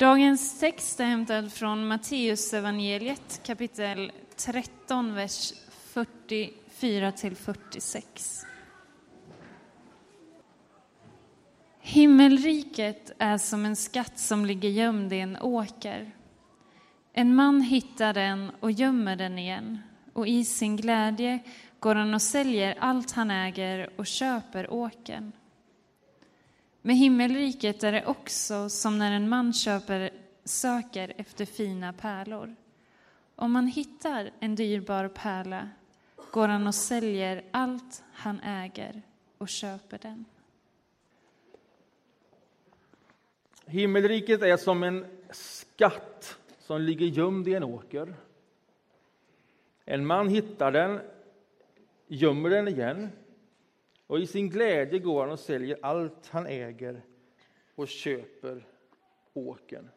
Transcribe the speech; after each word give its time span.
Dagens 0.00 0.60
text 0.60 1.00
är 1.00 1.04
hämtad 1.04 1.52
från 1.52 1.88
Matteus 1.88 2.54
evangeliet 2.54 3.40
kapitel 3.44 4.12
13, 4.36 5.14
vers 5.14 5.52
44 5.70 7.12
till 7.12 7.36
46. 7.36 8.46
Himmelriket 11.80 13.12
är 13.18 13.38
som 13.38 13.64
en 13.64 13.76
skatt 13.76 14.18
som 14.18 14.46
ligger 14.46 14.68
gömd 14.68 15.12
i 15.12 15.18
en 15.18 15.36
åker. 15.36 16.10
En 17.12 17.34
man 17.34 17.60
hittar 17.60 18.14
den 18.14 18.50
och 18.60 18.70
gömmer 18.70 19.16
den 19.16 19.38
igen 19.38 19.78
och 20.12 20.28
i 20.28 20.44
sin 20.44 20.76
glädje 20.76 21.38
går 21.80 21.94
han 21.94 22.14
och 22.14 22.22
säljer 22.22 22.76
allt 22.80 23.10
han 23.12 23.30
äger 23.30 23.90
och 23.96 24.06
köper 24.06 24.72
åkern. 24.72 25.32
Med 26.82 26.96
himmelriket 26.96 27.82
är 27.82 27.92
det 27.92 28.06
också 28.06 28.68
som 28.68 28.98
när 28.98 29.12
en 29.12 29.28
man 29.28 29.52
köper, 29.52 30.10
söker 30.44 31.12
efter 31.16 31.44
fina 31.44 31.92
pärlor. 31.92 32.54
Om 33.36 33.52
man 33.52 33.66
hittar 33.66 34.30
en 34.40 34.54
dyrbar 34.54 35.08
pärla 35.08 35.68
går 36.30 36.48
han 36.48 36.66
och 36.66 36.74
säljer 36.74 37.44
allt 37.50 38.02
han 38.12 38.40
äger 38.40 39.02
och 39.38 39.48
köper 39.48 39.98
den. 39.98 40.24
Himmelriket 43.66 44.42
är 44.42 44.56
som 44.56 44.82
en 44.82 45.06
skatt 45.30 46.38
som 46.58 46.80
ligger 46.80 47.06
gömd 47.06 47.48
i 47.48 47.54
en 47.54 47.64
åker. 47.64 48.14
En 49.84 50.06
man 50.06 50.28
hittar 50.28 50.72
den, 50.72 51.00
gömmer 52.06 52.50
den 52.50 52.68
igen 52.68 53.10
och 54.10 54.18
i 54.18 54.26
sin 54.26 54.50
glädje 54.50 54.98
går 54.98 55.20
han 55.20 55.30
och 55.30 55.38
säljer 55.38 55.78
allt 55.82 56.28
han 56.30 56.46
äger 56.46 57.02
och 57.74 57.88
köper 57.88 58.66
åken. 59.34 59.90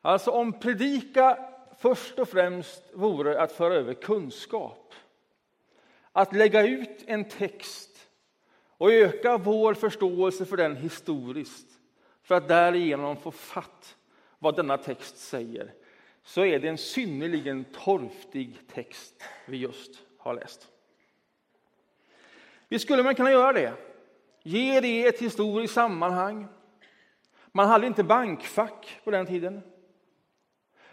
Alltså 0.00 0.30
om 0.30 0.60
predika 0.60 1.38
först 1.78 2.18
och 2.18 2.28
främst 2.28 2.82
vore 2.92 3.40
att 3.40 3.52
föra 3.52 3.74
över 3.74 3.94
kunskap, 3.94 4.94
att 6.12 6.34
lägga 6.34 6.66
ut 6.66 7.04
en 7.06 7.24
text 7.24 8.08
och 8.66 8.92
öka 8.92 9.38
vår 9.38 9.74
förståelse 9.74 10.44
för 10.44 10.56
den 10.56 10.76
historiskt 10.76 11.66
för 12.22 12.34
att 12.34 12.48
därigenom 12.48 13.16
få 13.16 13.30
fatt 13.30 13.96
vad 14.38 14.56
denna 14.56 14.78
text 14.78 15.16
säger 15.16 15.74
så 16.22 16.44
är 16.44 16.58
det 16.58 16.68
en 16.68 16.78
synnerligen 16.78 17.64
torftig 17.64 18.58
text 18.74 19.22
vi 19.46 19.56
just 19.56 20.02
har 20.18 20.34
läst. 20.34 20.71
Visst 22.72 22.84
skulle 22.84 23.02
man 23.02 23.14
kunna 23.14 23.30
göra 23.30 23.52
det? 23.52 23.74
Ge 24.42 24.80
det 24.80 25.06
ett 25.06 25.18
historiskt 25.18 25.74
sammanhang. 25.74 26.46
Man 27.46 27.68
hade 27.68 27.86
inte 27.86 28.04
bankfack 28.04 29.00
på 29.04 29.10
den 29.10 29.26
tiden. 29.26 29.62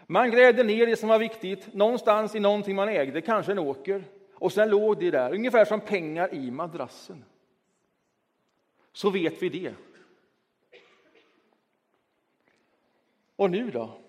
Man 0.06 0.30
grävde 0.30 0.62
ner 0.62 0.86
det 0.86 0.96
som 0.96 1.08
var 1.08 1.18
viktigt 1.18 1.74
någonstans 1.74 2.34
i 2.34 2.40
någonting 2.40 2.76
man 2.76 2.88
ägde, 2.88 3.20
kanske 3.20 3.52
en 3.52 3.58
åker. 3.58 4.04
Och 4.34 4.52
sen 4.52 4.70
låg 4.70 4.98
det 4.98 5.10
där, 5.10 5.34
ungefär 5.34 5.64
som 5.64 5.80
pengar 5.80 6.34
i 6.34 6.50
madrassen. 6.50 7.24
Så 8.92 9.10
vet 9.10 9.42
vi 9.42 9.48
det. 9.48 9.74
Och 13.36 13.50
nu 13.50 13.70
då? 13.70 14.00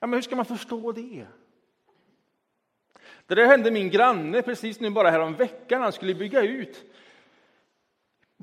Ja, 0.00 0.06
men 0.06 0.12
hur 0.12 0.22
ska 0.22 0.36
man 0.36 0.44
förstå 0.44 0.92
det? 0.92 1.26
Det 3.26 3.34
där 3.34 3.46
hände 3.46 3.70
min 3.70 3.90
granne 3.90 4.42
precis 4.42 4.80
nu 4.80 4.90
bara 4.90 5.10
härom 5.10 5.34
veckan. 5.34 5.82
Han 5.82 5.92
skulle 5.92 6.14
bygga 6.14 6.42
ut 6.42 6.84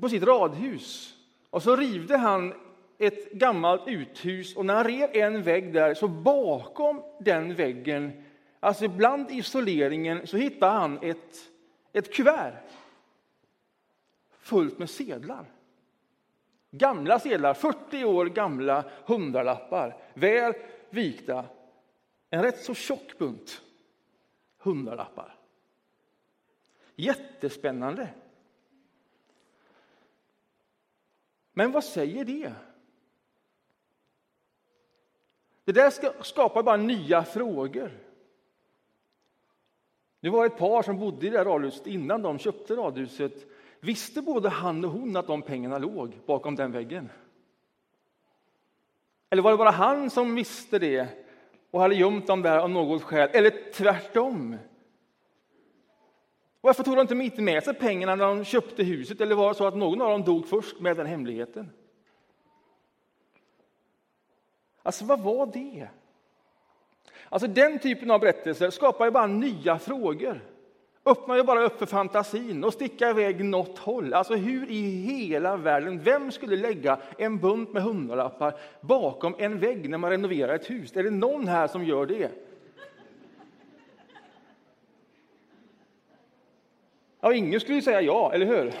på 0.00 0.08
sitt 0.08 0.22
radhus. 0.22 1.14
Och 1.50 1.62
så 1.62 1.76
rivde 1.76 2.16
han 2.16 2.54
ett 2.98 3.32
gammalt 3.32 3.88
uthus 3.88 4.56
och 4.56 4.66
när 4.66 4.74
han 4.74 4.84
rev 4.84 5.10
en 5.12 5.42
vägg 5.42 5.72
där 5.72 5.94
så 5.94 6.08
bakom 6.08 7.02
den 7.20 7.54
väggen, 7.54 8.24
alltså 8.60 8.88
bland 8.88 9.30
isoleringen, 9.30 10.26
så 10.26 10.36
hittade 10.36 10.72
han 10.72 10.98
ett, 11.02 11.50
ett 11.92 12.14
kuvert 12.14 12.62
fullt 14.40 14.78
med 14.78 14.90
sedlar. 14.90 15.44
Gamla 16.70 17.18
sedlar, 17.18 17.54
40 17.54 18.04
år 18.04 18.26
gamla 18.26 18.84
hundralappar, 19.06 19.96
väl 20.14 20.52
vikta. 20.90 21.44
En 22.30 22.42
rätt 22.42 22.64
så 22.64 22.74
tjock 22.74 23.18
bunt 23.18 23.62
hundralappar. 24.62 25.38
Jättespännande. 26.96 28.08
Men 31.52 31.72
vad 31.72 31.84
säger 31.84 32.24
det? 32.24 32.52
Det 35.64 35.72
där 35.72 36.22
skapar 36.22 36.62
bara 36.62 36.76
nya 36.76 37.24
frågor. 37.24 37.98
Det 40.20 40.30
var 40.30 40.46
ett 40.46 40.58
par 40.58 40.82
som 40.82 40.98
bodde 40.98 41.26
i 41.26 41.30
det 41.30 41.44
radhuset 41.44 41.86
innan 41.86 42.22
de 42.22 42.38
köpte 42.38 42.76
radhuset. 42.76 43.46
Visste 43.80 44.22
både 44.22 44.48
han 44.48 44.84
och 44.84 44.90
hon 44.90 45.16
att 45.16 45.26
de 45.26 45.42
pengarna 45.42 45.78
låg 45.78 46.18
bakom 46.26 46.56
den 46.56 46.72
väggen? 46.72 47.10
Eller 49.30 49.42
var 49.42 49.50
det 49.50 49.56
bara 49.56 49.70
han 49.70 50.10
som 50.10 50.34
visste 50.34 50.78
det 50.78 51.21
och 51.72 51.80
hade 51.80 51.94
gömt 51.94 52.26
dem 52.26 52.42
där 52.42 52.58
av 52.58 52.70
något 52.70 53.02
skäl? 53.02 53.28
Eller 53.32 53.72
tvärtom? 53.72 54.56
Varför 56.60 56.82
tog 56.82 57.06
de 57.06 57.20
inte 57.20 57.42
med 57.42 57.64
sig 57.64 57.74
pengarna 57.74 58.14
när 58.14 58.26
de 58.26 58.44
köpte 58.44 58.82
huset? 58.82 59.20
Eller 59.20 59.34
var 59.34 59.48
det 59.48 59.54
så 59.54 59.66
att 59.66 59.76
någon 59.76 60.02
av 60.02 60.10
dem 60.10 60.22
dog 60.22 60.46
först 60.46 60.80
med 60.80 60.96
den 60.96 61.06
hemligheten? 61.06 61.70
Alltså, 64.82 65.04
vad 65.04 65.20
var 65.20 65.46
det? 65.46 65.88
Alltså, 67.28 67.48
den 67.48 67.78
typen 67.78 68.10
av 68.10 68.20
berättelser 68.20 68.70
skapar 68.70 69.04
ju 69.04 69.10
bara 69.10 69.26
nya 69.26 69.78
frågor. 69.78 70.40
Öppnar 71.04 71.36
ju 71.36 71.42
bara 71.42 71.62
upp 71.62 71.78
för 71.78 71.86
fantasin 71.86 72.64
och 72.64 72.72
sticka 72.72 73.10
iväg 73.10 73.44
något 73.44 73.78
håll. 73.78 74.14
Alltså 74.14 74.34
hur 74.34 74.70
i 74.70 74.82
hela 74.82 75.56
världen, 75.56 76.02
vem 76.02 76.32
skulle 76.32 76.56
lägga 76.56 76.98
en 77.18 77.38
bunt 77.38 77.72
med 77.72 77.82
hundralappar 77.82 78.54
bakom 78.80 79.34
en 79.38 79.58
vägg 79.58 79.90
när 79.90 79.98
man 79.98 80.10
renoverar 80.10 80.54
ett 80.54 80.70
hus? 80.70 80.96
Är 80.96 81.02
det 81.02 81.10
någon 81.10 81.48
här 81.48 81.66
som 81.66 81.84
gör 81.84 82.06
det? 82.06 82.30
Ja, 87.20 87.34
ingen 87.34 87.60
skulle 87.60 87.74
ju 87.74 87.82
säga 87.82 88.00
ja, 88.00 88.32
eller 88.32 88.46
hur? 88.46 88.72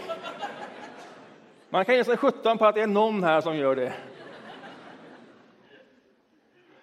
Man 1.68 1.84
kan 1.84 1.94
ge 1.94 2.04
sig 2.04 2.16
sjutton 2.16 2.58
på 2.58 2.66
att 2.66 2.74
det 2.74 2.82
är 2.82 2.86
någon 2.86 3.24
här 3.24 3.40
som 3.40 3.56
gör 3.56 3.76
det. 3.76 3.92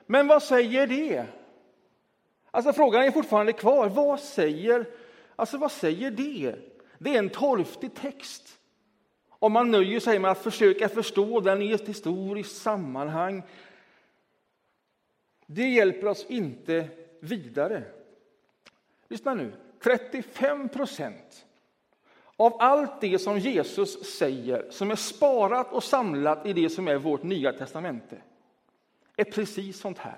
Men 0.06 0.28
vad 0.28 0.44
säger 0.44 0.88
det? 0.88 1.26
Alltså 2.52 2.74
frågan 2.74 3.04
är 3.04 3.12
fortfarande 3.12 3.54
kvar. 3.54 3.90
Vad 3.90 4.20
säger, 4.20 4.86
alltså 5.40 5.58
vad 5.58 5.72
säger 5.72 6.12
det? 6.12 6.56
Det 6.98 7.16
är 7.16 7.20
en 7.20 7.30
torftig 7.30 7.96
text. 7.96 8.60
Om 9.30 9.54
man 9.54 9.72
nöjer 9.72 10.00
sig 10.00 10.20
med 10.20 10.32
att 10.32 10.44
försöka 10.44 10.90
förstå 10.90 11.40
den 11.40 11.62
i 11.62 11.72
ett 11.72 11.90
historiskt 11.90 12.62
sammanhang. 12.62 13.44
Det 15.46 15.70
hjälper 15.70 16.08
oss 16.08 16.26
inte 16.30 16.88
vidare. 17.20 17.84
Lyssna 19.08 19.34
nu. 19.34 19.52
35 19.84 20.70
procent 20.70 21.46
av 22.36 22.56
allt 22.60 23.02
det 23.02 23.20
som 23.20 23.40
Jesus 23.40 24.18
säger, 24.18 24.72
som 24.72 24.92
är 24.92 24.96
sparat 24.96 25.74
och 25.74 25.84
samlat 25.84 26.46
i 26.46 26.54
det 26.54 26.70
som 26.70 26.88
är 26.88 26.96
vårt 26.96 27.24
nya 27.24 27.54
testamente, 27.54 28.22
är 29.16 29.24
precis 29.24 29.80
sånt 29.80 29.98
här. 29.98 30.18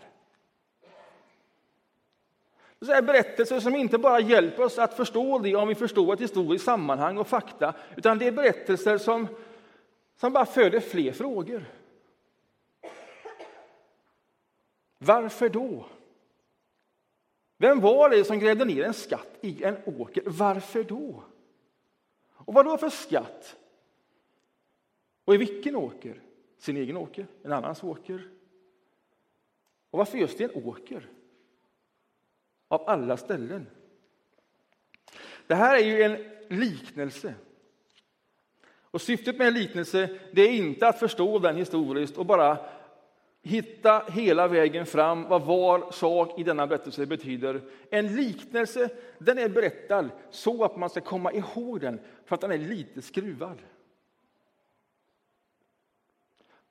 Det 2.86 2.94
är 2.94 3.02
berättelser 3.02 3.60
som 3.60 3.76
inte 3.76 3.98
bara 3.98 4.20
hjälper 4.20 4.64
oss 4.64 4.80
att 4.80 4.94
förstå 4.94 5.40
det 5.40 5.56
om 5.56 5.68
vi 5.68 5.76
förstår 5.76 6.14
ett 6.14 6.22
historiskt 6.22 6.66
sammanhang 6.66 7.18
och 7.18 7.28
fakta, 7.28 7.74
utan 7.96 8.18
det 8.18 8.28
är 8.28 8.32
berättelser 8.32 8.98
som, 8.98 9.28
som 10.16 10.34
bara 10.34 10.46
föder 10.46 10.80
fler 10.80 11.12
frågor. 11.12 11.66
Varför 14.98 15.50
då? 15.50 15.86
Vem 17.58 17.80
var 17.80 18.10
det 18.10 18.24
som 18.24 18.40
grävde 18.40 18.66
ner 18.66 18.84
en 18.84 18.94
skatt 18.94 19.38
i 19.42 19.64
en 19.64 19.78
åker? 19.86 20.24
Varför 20.26 20.84
då? 20.84 21.24
Och 22.34 22.54
vad 22.54 22.66
då 22.66 22.78
för 22.78 22.90
skatt? 22.90 23.58
Och 25.26 25.36
i 25.36 25.38
vilken 25.38 25.76
åker? 25.76 26.22
Sin 26.58 26.78
egen 26.78 26.98
åker? 26.98 27.28
En 27.44 27.52
annans 27.52 27.84
åker? 27.84 28.30
Och 29.92 29.98
varför 29.98 30.18
just 30.18 30.42
i 30.42 30.44
en 30.44 30.66
åker? 30.66 31.10
Av 32.72 32.84
alla 32.88 33.18
ställen. 33.18 33.68
Det 35.48 35.56
här 35.56 35.76
är 35.76 35.84
ju 35.84 36.04
en 36.04 36.18
liknelse. 36.60 37.34
Och 38.68 39.02
syftet 39.02 39.38
med 39.38 39.48
en 39.48 39.54
liknelse 39.54 40.20
det 40.32 40.42
är 40.42 40.52
inte 40.52 40.88
att 40.88 41.00
förstå 41.00 41.40
den 41.40 41.56
historiskt 41.56 42.18
och 42.18 42.26
bara 42.26 42.58
hitta 43.42 44.04
hela 44.10 44.48
vägen 44.48 44.86
fram 44.86 45.24
vad 45.24 45.42
var 45.42 45.92
sak 45.92 46.40
i 46.40 46.44
denna 46.44 46.68
berättelse 46.68 47.06
betyder. 47.06 47.62
En 47.90 48.16
liknelse 48.16 48.90
den 49.18 49.38
är 49.38 49.50
berättad 49.50 50.10
så 50.30 50.64
att 50.64 50.78
man 50.78 50.90
ska 50.90 51.02
komma 51.02 51.32
ihåg 51.32 51.82
den, 51.82 52.00
för 52.26 52.36
att 52.36 52.42
den 52.42 52.52
är 52.52 52.58
lite 52.58 53.02
skruvad. 53.02 53.58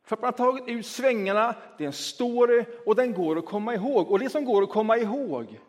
För 0.02 0.16
att 0.16 0.22
man 0.22 0.32
har 0.32 0.52
tagit 0.52 0.68
ut 0.68 0.86
svängarna, 0.86 1.54
det 1.78 1.84
är 1.84 1.86
en 1.86 1.92
story 1.92 2.64
och 2.86 2.96
den 2.96 3.12
går 3.12 3.38
att 3.38 3.46
komma 3.46 3.74
ihåg. 3.74 4.10
Och 4.10 4.18
det 4.18 4.30
som 4.30 4.44
går 4.44 4.62
att 4.62 4.70
komma 4.70 4.96
ihåg, 4.96 5.60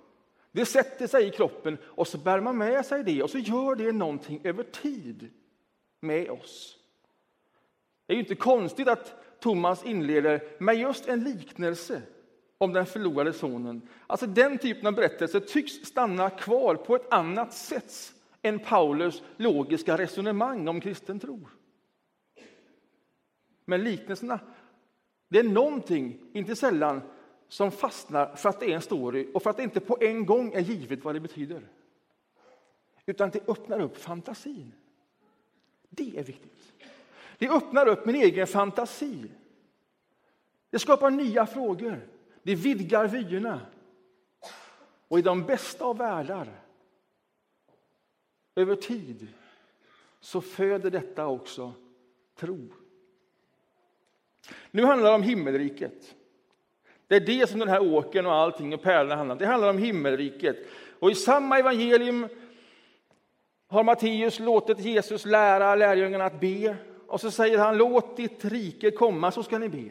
det 0.51 0.65
sätter 0.65 1.07
sig 1.07 1.27
i 1.27 1.31
kroppen 1.31 1.77
och 1.83 2.07
så 2.07 2.18
bär 2.18 2.39
man 2.39 2.57
med 2.57 2.86
sig 2.86 3.03
det 3.03 3.24
och 3.24 3.30
så 3.30 3.38
gör 3.38 3.75
det 3.75 3.92
någonting 3.92 4.42
över 4.44 4.63
tid 4.63 5.30
med 6.00 6.30
oss. 6.30 6.77
Det 8.06 8.13
är 8.13 8.15
ju 8.15 8.24
inte 8.24 8.36
konstigt 8.36 8.88
att 8.88 9.39
Thomas 9.39 9.86
inleder 9.86 10.42
med 10.59 10.75
just 10.75 11.07
en 11.07 11.24
liknelse 11.24 12.01
om 12.57 12.74
den 12.74 12.86
förlorade 12.86 13.33
sonen. 13.33 13.81
Alltså 14.07 14.27
den 14.27 14.57
typen 14.57 14.88
av 14.88 14.94
berättelse 14.94 15.39
tycks 15.39 15.74
stanna 15.74 16.30
kvar 16.30 16.75
på 16.75 16.95
ett 16.95 17.13
annat 17.13 17.53
sätt 17.53 18.13
än 18.42 18.59
Paulus 18.59 19.24
logiska 19.38 19.98
resonemang 19.98 20.68
om 20.68 20.81
kristen 20.81 21.19
tro. 21.19 21.48
Men 23.65 23.83
liknelserna, 23.83 24.39
det 25.30 25.39
är 25.39 25.44
någonting, 25.44 26.19
inte 26.33 26.56
sällan, 26.56 27.01
som 27.51 27.71
fastnar 27.71 28.36
för 28.36 28.50
att 28.50 28.59
det 28.59 28.71
är 28.71 28.75
en 28.75 28.81
story 28.81 29.27
och 29.33 29.44
för 29.44 29.50
att 29.50 29.57
det 29.57 29.63
inte 29.63 29.80
på 29.80 29.98
en 30.01 30.25
gång 30.25 30.53
är 30.53 30.59
givet 30.59 31.03
vad 31.03 31.15
det 31.15 31.19
betyder. 31.19 31.68
Utan 33.06 33.30
det 33.30 33.50
öppnar 33.50 33.80
upp 33.80 33.98
fantasin. 33.98 34.74
Det 35.89 36.18
är 36.18 36.24
viktigt. 36.24 36.74
Det 37.38 37.50
öppnar 37.50 37.88
upp 37.88 38.06
min 38.06 38.15
egen 38.15 38.48
fantasi. 38.48 39.31
Det 40.69 40.80
skapar 40.80 41.12
nya 41.12 41.45
frågor. 41.45 42.07
Det 42.44 42.56
vidgar 42.56 43.07
vyerna. 43.07 43.62
Och 45.07 45.19
i 45.19 45.21
de 45.21 45.44
bästa 45.44 45.86
av 45.86 45.98
världar, 45.98 46.62
över 48.56 48.75
tid, 48.75 49.27
så 50.19 50.42
föder 50.42 50.92
detta 50.92 51.27
också 51.27 51.74
tro. 52.36 52.74
Nu 54.71 54.86
handlar 54.86 55.09
det 55.09 55.15
om 55.15 55.24
himmelriket. 55.24 56.15
Det 57.12 57.18
är 57.18 57.19
det 57.40 57.50
som 57.50 57.60
den 57.60 57.69
här 57.69 57.94
åken 57.94 58.25
och 58.25 58.34
allting 58.34 58.74
och 58.74 58.81
pärlorna 58.81 59.16
handlar 59.16 59.36
om. 59.36 59.40
Det 59.40 59.46
handlar 59.46 59.69
om 59.69 59.78
himmelriket. 59.78 60.58
Och 61.00 61.12
i 61.12 61.16
samma 61.16 61.60
evangelium 61.60 62.28
har 63.68 63.84
Matteus 63.84 64.40
låtit 64.40 64.80
Jesus 64.80 65.25
lära 65.25 65.75
lärjungarna 65.75 66.25
att 66.25 66.40
be. 66.40 66.75
Och 67.08 67.22
så 67.22 67.31
säger 67.31 67.58
han, 67.58 67.78
låt 67.78 68.18
ditt 68.18 68.46
rike 68.46 68.92
komma, 68.92 69.31
så 69.31 69.44
ska 69.44 69.58
ni 69.58 69.69
be. 69.69 69.90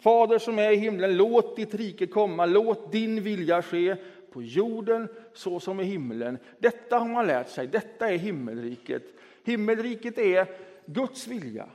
Fader 0.00 0.38
som 0.38 0.58
är 0.58 0.70
i 0.70 0.76
himlen, 0.76 1.16
låt 1.16 1.56
ditt 1.56 1.74
rike 1.74 2.06
komma, 2.06 2.46
låt 2.46 2.92
din 2.92 3.22
vilja 3.22 3.62
ske 3.62 3.96
på 4.32 4.42
jorden 4.42 5.08
så 5.34 5.60
som 5.60 5.80
i 5.80 5.84
himlen. 5.84 6.38
Detta 6.58 6.98
har 6.98 7.08
man 7.08 7.26
lärt 7.26 7.48
sig, 7.48 7.66
detta 7.66 8.10
är 8.10 8.16
himmelriket. 8.16 9.02
Himmelriket 9.44 10.18
är 10.18 10.46
Guds 10.86 11.26
vilja, 11.26 11.66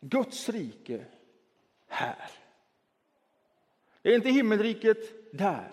Guds 0.00 0.48
rike 0.48 1.00
här. 1.88 2.30
Är 4.08 4.14
inte 4.14 4.30
himmelriket 4.30 4.98
där. 5.32 5.70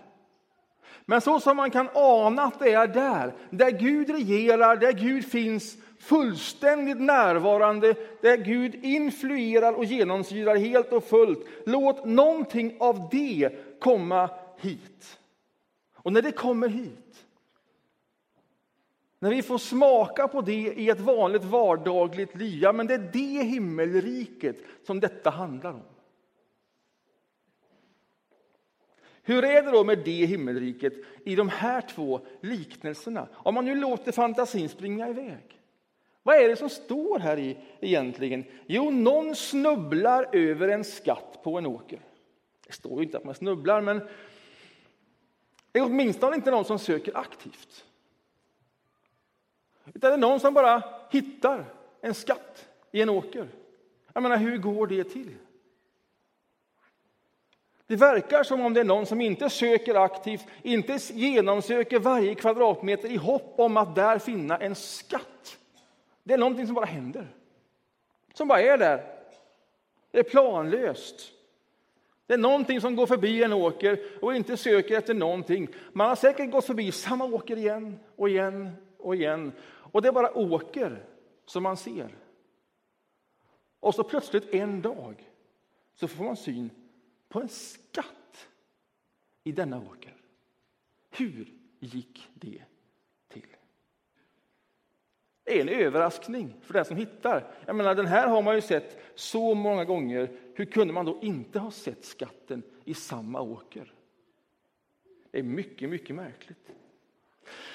Men 1.05 1.21
så 1.21 1.39
som 1.39 1.57
man 1.57 1.71
kan 1.71 1.89
ana 1.93 2.43
att 2.43 2.59
det 2.59 2.73
är 2.73 2.87
där, 2.87 3.33
där 3.49 3.71
Gud 3.71 4.09
regerar, 4.09 4.77
där 4.77 4.91
Gud 4.91 5.25
finns 5.25 5.77
fullständigt 5.99 7.01
närvarande, 7.01 7.95
där 8.21 8.37
Gud 8.37 8.85
influerar 8.85 9.73
och 9.73 9.85
genomsyrar 9.85 10.55
helt 10.55 10.93
och 10.93 11.03
fullt. 11.03 11.47
Låt 11.65 12.05
någonting 12.05 12.77
av 12.79 13.09
det 13.11 13.49
komma 13.79 14.29
hit. 14.57 15.19
Och 15.95 16.13
när 16.13 16.21
det 16.21 16.31
kommer 16.31 16.67
hit, 16.67 17.25
när 19.19 19.29
vi 19.29 19.41
får 19.41 19.57
smaka 19.57 20.27
på 20.27 20.41
det 20.41 20.73
i 20.73 20.89
ett 20.89 20.99
vanligt 20.99 21.43
vardagligt 21.43 22.35
liv, 22.35 22.59
ja, 22.61 22.71
men 22.71 22.87
det 22.87 22.93
är 22.93 23.09
det 23.13 23.43
himmelriket 23.43 24.57
som 24.83 24.99
detta 24.99 25.29
handlar 25.29 25.73
om. 25.73 25.94
Hur 29.27 29.45
är 29.45 29.63
det 29.63 29.71
då 29.71 29.83
med 29.83 29.99
det 29.99 30.25
himmelriket 30.25 30.93
i 31.23 31.35
de 31.35 31.49
här 31.49 31.81
två 31.81 32.21
liknelserna? 32.41 33.27
Om 33.33 33.55
man 33.55 33.65
nu 33.65 33.75
låter 33.75 34.11
fantasin 34.11 34.69
springa 34.69 35.09
iväg. 35.09 35.61
Vad 36.23 36.35
är 36.35 36.49
det 36.49 36.55
som 36.55 36.69
står 36.69 37.19
här 37.19 37.39
i 37.39 37.57
egentligen? 37.79 38.43
Jo, 38.65 38.91
någon 38.91 39.35
snubblar 39.35 40.29
över 40.31 40.67
en 40.67 40.83
skatt 40.83 41.39
på 41.43 41.57
en 41.57 41.65
åker. 41.65 41.99
Det 42.67 42.73
står 42.73 42.97
ju 42.97 43.03
inte 43.05 43.17
att 43.17 43.23
man 43.23 43.35
snubblar, 43.35 43.81
men 43.81 43.99
det 45.71 45.79
är 45.79 45.83
åtminstone 45.83 46.35
inte 46.35 46.51
någon 46.51 46.65
som 46.65 46.79
söker 46.79 47.17
aktivt. 47.17 47.85
Utan 49.93 50.09
det 50.09 50.13
är 50.13 50.17
någon 50.17 50.39
som 50.39 50.53
bara 50.53 50.83
hittar 51.11 51.65
en 52.01 52.13
skatt 52.13 52.67
i 52.91 53.01
en 53.01 53.09
åker. 53.09 53.47
Jag 54.13 54.23
menar, 54.23 54.37
hur 54.37 54.57
går 54.57 54.87
det 54.87 55.03
till? 55.03 55.35
Det 57.87 57.95
verkar 57.95 58.43
som 58.43 58.61
om 58.61 58.73
det 58.73 58.79
är 58.79 58.85
någon 58.85 59.05
som 59.05 59.21
inte 59.21 59.49
söker 59.49 59.95
aktivt, 59.95 60.45
inte 60.61 60.99
genomsöker 61.13 61.99
varje 61.99 62.35
kvadratmeter 62.35 63.11
i 63.11 63.15
hopp 63.15 63.53
om 63.57 63.77
att 63.77 63.95
där 63.95 64.19
finna 64.19 64.57
en 64.57 64.75
skatt. 64.75 65.57
Det 66.23 66.33
är 66.33 66.37
någonting 66.37 66.65
som 66.65 66.75
bara 66.75 66.85
händer. 66.85 67.27
Som 68.33 68.47
bara 68.47 68.61
är 68.61 68.77
där. 68.77 69.03
Det 70.11 70.19
är 70.19 70.23
planlöst. 70.23 71.31
Det 72.27 72.33
är 72.33 72.37
någonting 72.37 72.81
som 72.81 72.95
går 72.95 73.07
förbi 73.07 73.43
en 73.43 73.53
åker 73.53 73.99
och 74.21 74.35
inte 74.35 74.57
söker 74.57 74.97
efter 74.97 75.13
någonting. 75.13 75.67
Man 75.93 76.09
har 76.09 76.15
säkert 76.15 76.51
gått 76.51 76.65
förbi 76.65 76.91
samma 76.91 77.25
åker 77.25 77.57
igen 77.57 77.99
och 78.15 78.29
igen 78.29 78.71
och 78.97 79.15
igen. 79.15 79.51
Och 79.67 80.01
det 80.01 80.07
är 80.07 80.11
bara 80.11 80.37
åker 80.37 81.03
som 81.45 81.63
man 81.63 81.77
ser. 81.77 82.15
Och 83.79 83.95
så 83.95 84.03
plötsligt 84.03 84.53
en 84.53 84.81
dag 84.81 85.29
så 85.95 86.07
får 86.07 86.23
man 86.23 86.37
syn 86.37 86.69
på 87.35 87.41
en 87.41 87.49
skatt 87.49 88.47
i 89.43 89.51
denna 89.51 89.77
åker. 89.77 90.13
Hur 91.11 91.47
gick 91.79 92.29
det 92.33 92.61
till? 93.27 93.47
Det 95.43 95.57
är 95.57 95.61
en 95.61 95.69
överraskning 95.69 96.55
för 96.61 96.73
den 96.73 96.85
som 96.85 96.97
hittar. 96.97 97.51
Jag 97.65 97.75
menar, 97.75 97.95
den 97.95 98.05
här 98.05 98.27
har 98.27 98.41
man 98.41 98.55
ju 98.55 98.61
sett 98.61 98.99
så 99.15 99.53
många 99.53 99.85
gånger. 99.85 100.29
Hur 100.53 100.65
kunde 100.65 100.93
man 100.93 101.05
då 101.05 101.19
inte 101.21 101.59
ha 101.59 101.71
sett 101.71 102.05
skatten 102.05 102.63
i 102.85 102.93
samma 102.93 103.41
åker? 103.41 103.93
Det 105.31 105.39
är 105.39 105.43
mycket, 105.43 105.89
mycket 105.89 106.15
märkligt. 106.15 106.71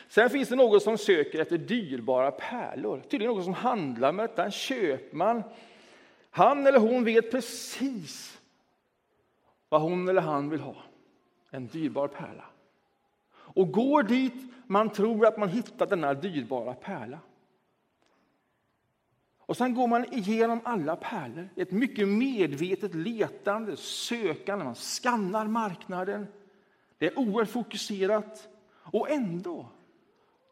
Sen 0.09 0.31
finns 0.31 0.49
det 0.49 0.57
något 0.57 0.83
som 0.83 0.99
söker 0.99 1.41
efter 1.41 1.59
dyrbara 1.59 2.31
pärlor. 2.31 3.03
Tydligen 3.09 3.35
någon 3.35 3.45
som 3.45 3.55
handlar 3.55 4.13
med 4.13 4.29
detta. 4.29 4.45
En 4.45 4.51
köpman. 4.51 5.43
Han 6.31 6.67
eller 6.67 6.79
hon 6.79 7.05
vet 7.05 7.31
precis 7.31 8.40
vad 9.71 9.81
hon 9.81 10.09
eller 10.09 10.23
han 10.23 10.51
vill 10.51 10.61
ha. 10.61 10.77
En 11.51 11.67
dyrbar 11.67 12.09
pärla. 12.09 12.45
Och 13.33 13.73
går 13.73 14.03
dit 14.03 14.51
man 14.71 14.91
tror 14.91 15.27
att 15.27 15.37
man 15.39 15.49
hittat 15.49 15.91
denna 15.91 16.15
dyrbara 16.15 16.75
pärla. 16.75 17.19
Och 19.39 19.57
sen 19.57 19.75
går 19.75 19.87
man 19.87 20.15
igenom 20.15 20.61
alla 20.65 20.97
pärlor, 20.97 21.49
ett 21.57 21.71
mycket 21.71 22.09
medvetet 22.09 22.95
letande, 22.95 23.77
sökande. 23.77 24.65
Man 24.65 24.75
skannar 24.75 25.47
marknaden. 25.47 26.27
Det 26.99 27.07
är 27.07 27.19
oerhört 27.19 27.51
fokuserat. 27.51 28.49
Och 28.73 29.11
ändå 29.11 29.67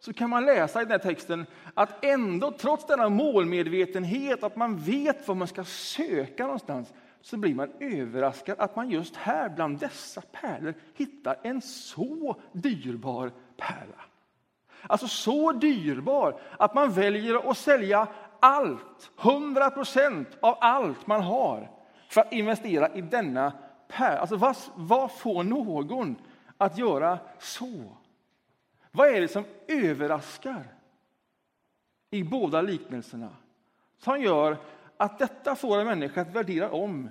så 0.01 0.13
kan 0.13 0.31
man 0.31 0.47
läsa 0.47 0.81
i 0.83 0.85
den 0.85 0.93
här 0.93 0.99
texten 0.99 1.47
att 1.75 2.05
ändå, 2.05 2.53
trots 2.53 2.87
denna 2.87 3.09
målmedvetenhet, 3.09 4.43
att 4.43 4.57
man 4.57 4.77
vet 4.77 5.29
var 5.29 5.35
man 5.35 5.49
ska 5.49 5.65
söka 5.65 6.43
någonstans, 6.43 6.93
så 7.21 7.37
blir 7.37 7.55
man 7.55 7.73
överraskad 7.81 8.59
att 8.59 8.77
man 8.77 8.91
just 8.91 9.17
här 9.17 9.49
bland 9.49 9.79
dessa 9.79 10.21
pärlor 10.21 10.75
hittar 10.95 11.37
en 11.43 11.63
så 11.63 12.37
dyrbar 12.53 13.33
pärla. 13.57 14.05
Alltså 14.83 15.09
så 15.09 15.53
dyrbar 15.53 16.41
att 16.59 16.75
man 16.75 16.91
väljer 16.91 17.51
att 17.51 17.59
sälja 17.59 18.09
allt, 18.41 19.11
100 19.21 19.71
procent 19.71 20.29
av 20.41 20.59
allt 20.61 21.07
man 21.07 21.23
har 21.23 21.71
för 22.09 22.21
att 22.21 22.33
investera 22.33 22.95
i 22.95 23.01
denna 23.01 23.53
pärla. 23.89 24.19
Alltså 24.19 24.37
vad, 24.37 24.57
vad 24.75 25.13
får 25.13 25.43
någon 25.43 26.17
att 26.59 26.79
göra 26.79 27.19
så? 27.39 27.97
Vad 28.91 29.09
är 29.09 29.21
det 29.21 29.29
som 29.29 29.45
överraskar 29.69 30.65
i 32.11 32.25
båda 32.25 32.63
liknelserna 32.63 33.31
som 33.99 34.21
gör 34.23 34.57
att 34.99 35.19
detta 35.19 35.57
får 35.57 35.78
en 35.78 35.87
människa 35.87 36.21
att 36.21 36.35
värdera 36.35 36.71
om 36.71 37.09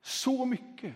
så 0.00 0.44
mycket. 0.44 0.94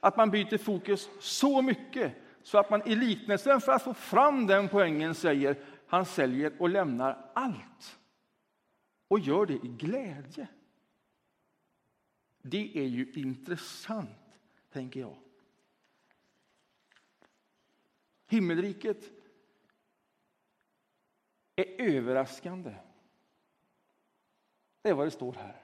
Att 0.00 0.16
man 0.16 0.30
byter 0.30 0.58
fokus 0.58 1.08
så 1.20 1.62
mycket 1.62 2.14
så 2.42 2.58
att 2.58 2.70
man 2.70 2.88
i 2.88 2.94
liknelsen 2.94 3.60
för 3.60 3.72
att 3.72 3.82
få 3.82 3.94
fram 3.94 4.46
den 4.46 4.68
poängen 4.68 5.14
säger 5.14 5.56
han 5.86 6.06
säljer 6.06 6.52
och 6.62 6.68
lämnar 6.68 7.30
allt. 7.34 7.98
Och 9.08 9.18
gör 9.18 9.46
det 9.46 9.54
i 9.54 9.68
glädje. 9.78 10.48
Det 12.42 12.78
är 12.78 12.86
ju 12.86 13.12
intressant, 13.12 14.38
tänker 14.72 15.00
jag. 15.00 15.16
Himmelriket 18.26 19.10
är 21.56 21.80
överraskande. 21.80 22.74
Det 24.82 24.88
är 24.88 24.94
vad 24.94 25.06
det 25.06 25.10
står 25.10 25.32
här. 25.32 25.56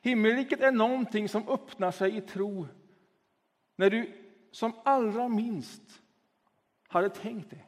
Himmelriket 0.00 0.60
är 0.60 0.72
någonting 0.72 1.28
som 1.28 1.48
öppnar 1.48 1.90
sig 1.90 2.16
i 2.16 2.20
tro 2.20 2.66
när 3.76 3.90
du 3.90 4.12
som 4.50 4.72
allra 4.84 5.28
minst 5.28 6.02
hade 6.88 7.10
tänkt 7.10 7.50
det. 7.50 7.64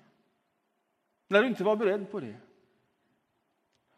När 1.28 1.42
du 1.42 1.48
inte 1.48 1.64
var 1.64 1.76
beredd 1.76 2.10
på 2.10 2.20
det. 2.20 2.36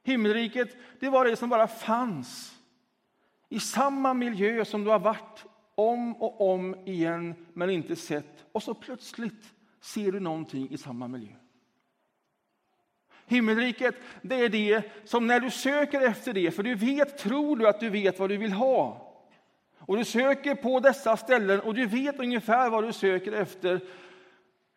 Himmelriket, 0.03 0.77
det 1.01 1.09
var 1.09 1.25
det 1.25 1.37
som 1.37 1.49
bara 1.49 1.69
fanns 1.69 2.59
i 3.49 3.61
samma 3.61 4.15
miljö 4.15 4.65
som 4.65 4.85
du 4.85 4.91
har 4.91 4.99
varit 4.99 5.45
om 5.75 6.17
och 6.17 6.53
om 6.53 6.75
igen 6.75 7.47
men 7.53 7.71
inte 7.71 7.97
sett. 7.97 8.45
Och 8.53 8.63
så 8.63 8.75
plötsligt 8.75 9.55
ser 9.81 10.13
du 10.13 10.21
någonting 10.21 10.71
i 10.71 10.79
samma 10.79 11.09
miljö. 11.09 11.35
Himmelriket, 13.31 13.95
det 14.23 14.35
är 14.35 14.49
det 14.49 14.83
som 15.05 15.27
när 15.27 15.41
du 15.41 15.51
söker 15.51 16.01
efter 16.01 16.33
det, 16.33 16.51
för 16.51 16.63
du 16.63 16.75
vet, 16.75 17.19
tror 17.19 17.57
du 17.57 17.69
att 17.69 17.81
du 17.81 17.91
vet 17.91 18.19
vad 18.19 18.29
du 18.29 18.37
vill 18.37 18.53
ha. 18.53 19.07
Och 19.79 19.97
du 19.97 20.05
söker 20.05 20.55
på 20.55 20.81
dessa 20.81 21.17
ställen 21.17 21.61
och 21.61 21.75
du 21.75 21.87
vet 21.87 22.19
ungefär 22.19 22.71
vad 22.71 22.85
du 22.85 22.93
söker 22.93 23.33
efter. 23.33 23.81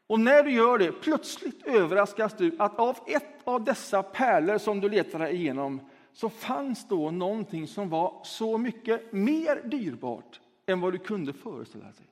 Och 0.08 0.20
när 0.20 0.44
du 0.44 0.52
gör 0.52 0.78
det, 0.78 0.92
plötsligt 0.92 1.68
överraskas 1.68 2.34
du 2.38 2.56
att 2.60 2.80
av 2.80 2.98
ett 3.08 3.42
av 3.44 3.64
dessa 3.64 4.04
pärlor 4.04 4.58
som 4.58 4.80
du 4.80 4.90
letar 4.90 5.32
igenom 5.32 5.90
så 6.14 6.30
fanns 6.30 6.88
då 6.88 7.12
någonting 7.12 7.68
som 7.68 7.90
var 7.90 8.22
så 8.24 8.58
mycket 8.58 9.14
mer 9.14 9.62
dyrbart 9.64 10.42
än 10.66 10.82
vad 10.82 10.94
du 10.94 10.98
kunde 10.98 11.34
föreställa 11.34 11.86
dig. 11.86 12.08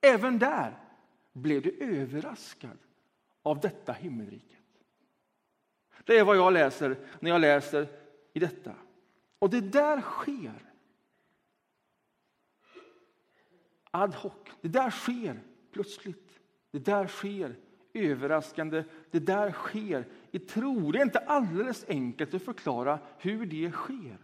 Även 0.00 0.38
där 0.38 0.78
blev 1.32 1.62
du 1.62 1.76
överraskad 1.80 2.78
av 3.42 3.60
detta 3.60 3.92
himmelriket. 3.92 4.61
Det 6.04 6.18
är 6.18 6.24
vad 6.24 6.36
jag 6.36 6.52
läser 6.52 6.96
när 7.20 7.30
jag 7.30 7.40
läser 7.40 7.88
i 8.32 8.38
detta. 8.38 8.74
Och 9.38 9.50
det 9.50 9.60
där 9.60 10.00
sker 10.00 10.72
ad 13.90 14.16
hoc. 14.16 14.32
Det 14.60 14.68
där 14.68 14.90
sker 14.90 15.40
plötsligt. 15.72 16.38
Det 16.70 16.78
där 16.78 17.06
sker 17.06 17.56
överraskande. 17.94 18.84
Det 19.10 19.18
där 19.18 19.52
sker 19.52 20.06
i 20.30 20.38
tro. 20.38 20.92
Det 20.92 20.98
är 20.98 21.02
inte 21.02 21.18
alldeles 21.18 21.84
enkelt 21.88 22.34
att 22.34 22.42
förklara 22.42 22.98
hur 23.18 23.46
det 23.46 23.70
sker. 23.70 24.18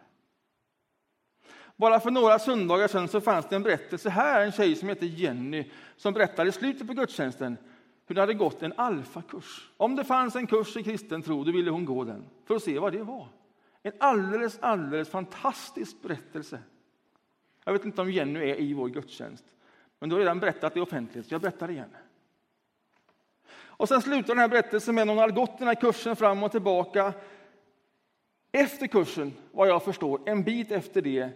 Bara 1.77 2.01
för 2.01 2.11
några 2.11 2.39
söndagar 2.39 2.89
sedan 2.89 3.09
så 3.09 3.21
fanns 3.21 3.49
det 3.49 3.57
en 3.57 3.63
berättelse 3.63 4.11
här, 4.11 4.41
en 4.41 4.53
tjej 4.53 4.77
som 4.77 4.89
heter 4.89 5.07
Jenny, 5.07 5.71
som 5.97 6.15
berättade 6.15 6.49
i 6.49 6.53
slutet 6.53 6.87
på 6.87 6.93
gudstjänsten 6.93 7.57
hur 8.09 8.15
hon 8.15 8.21
hade 8.21 8.35
gått 8.35 8.63
en 8.63 8.73
alfakurs. 8.77 9.71
Om 9.77 9.97
det 9.97 10.05
fanns 10.05 10.37
en 10.37 10.47
kurs 10.47 10.77
i 10.77 10.83
kristen 10.83 11.23
tro, 11.23 11.45
då 11.45 11.53
ville 11.53 11.71
hon 11.71 11.85
gå 11.85 12.05
den 12.05 12.25
för 12.45 12.55
att 12.57 12.63
se 12.63 12.79
vad 12.79 12.93
det 12.93 13.03
var. 13.03 13.29
En 13.83 13.93
alldeles, 14.01 14.59
alldeles 14.59 15.09
fantastisk 15.09 16.03
berättelse. 16.03 16.59
Jag 17.65 17.73
vet 17.73 17.85
inte 17.85 18.01
om 18.01 18.11
Jenny 18.11 18.41
är 18.41 18.61
i 18.61 18.75
vår 18.75 18.89
gudstjänst, 18.89 19.45
men 19.99 20.09
du 20.09 20.15
har 20.15 20.21
redan 20.21 20.41
berättat 20.41 20.75
det 20.75 20.81
offentligt, 20.81 21.27
så 21.27 21.35
jag 21.35 21.41
berättar 21.41 21.71
igen. 21.71 21.97
Och 23.51 23.89
sen 23.89 24.03
slutar 24.03 24.29
den 24.29 24.39
här 24.39 24.49
berättelsen 24.49 24.95
med 24.95 25.03
att 25.03 25.09
hon 25.09 25.19
hade 25.19 25.33
gått 25.33 25.59
den 25.59 25.69
här 25.69 25.75
kursen 25.75 26.17
fram 26.17 26.43
och 26.43 26.51
tillbaka. 26.53 27.13
Efter 28.53 28.87
kursen, 28.87 29.33
vad 29.53 29.69
jag 29.69 29.85
förstår, 29.85 30.21
en 30.27 30.45
bit 30.45 30.71
efter 30.71 31.03
det, 31.03 31.31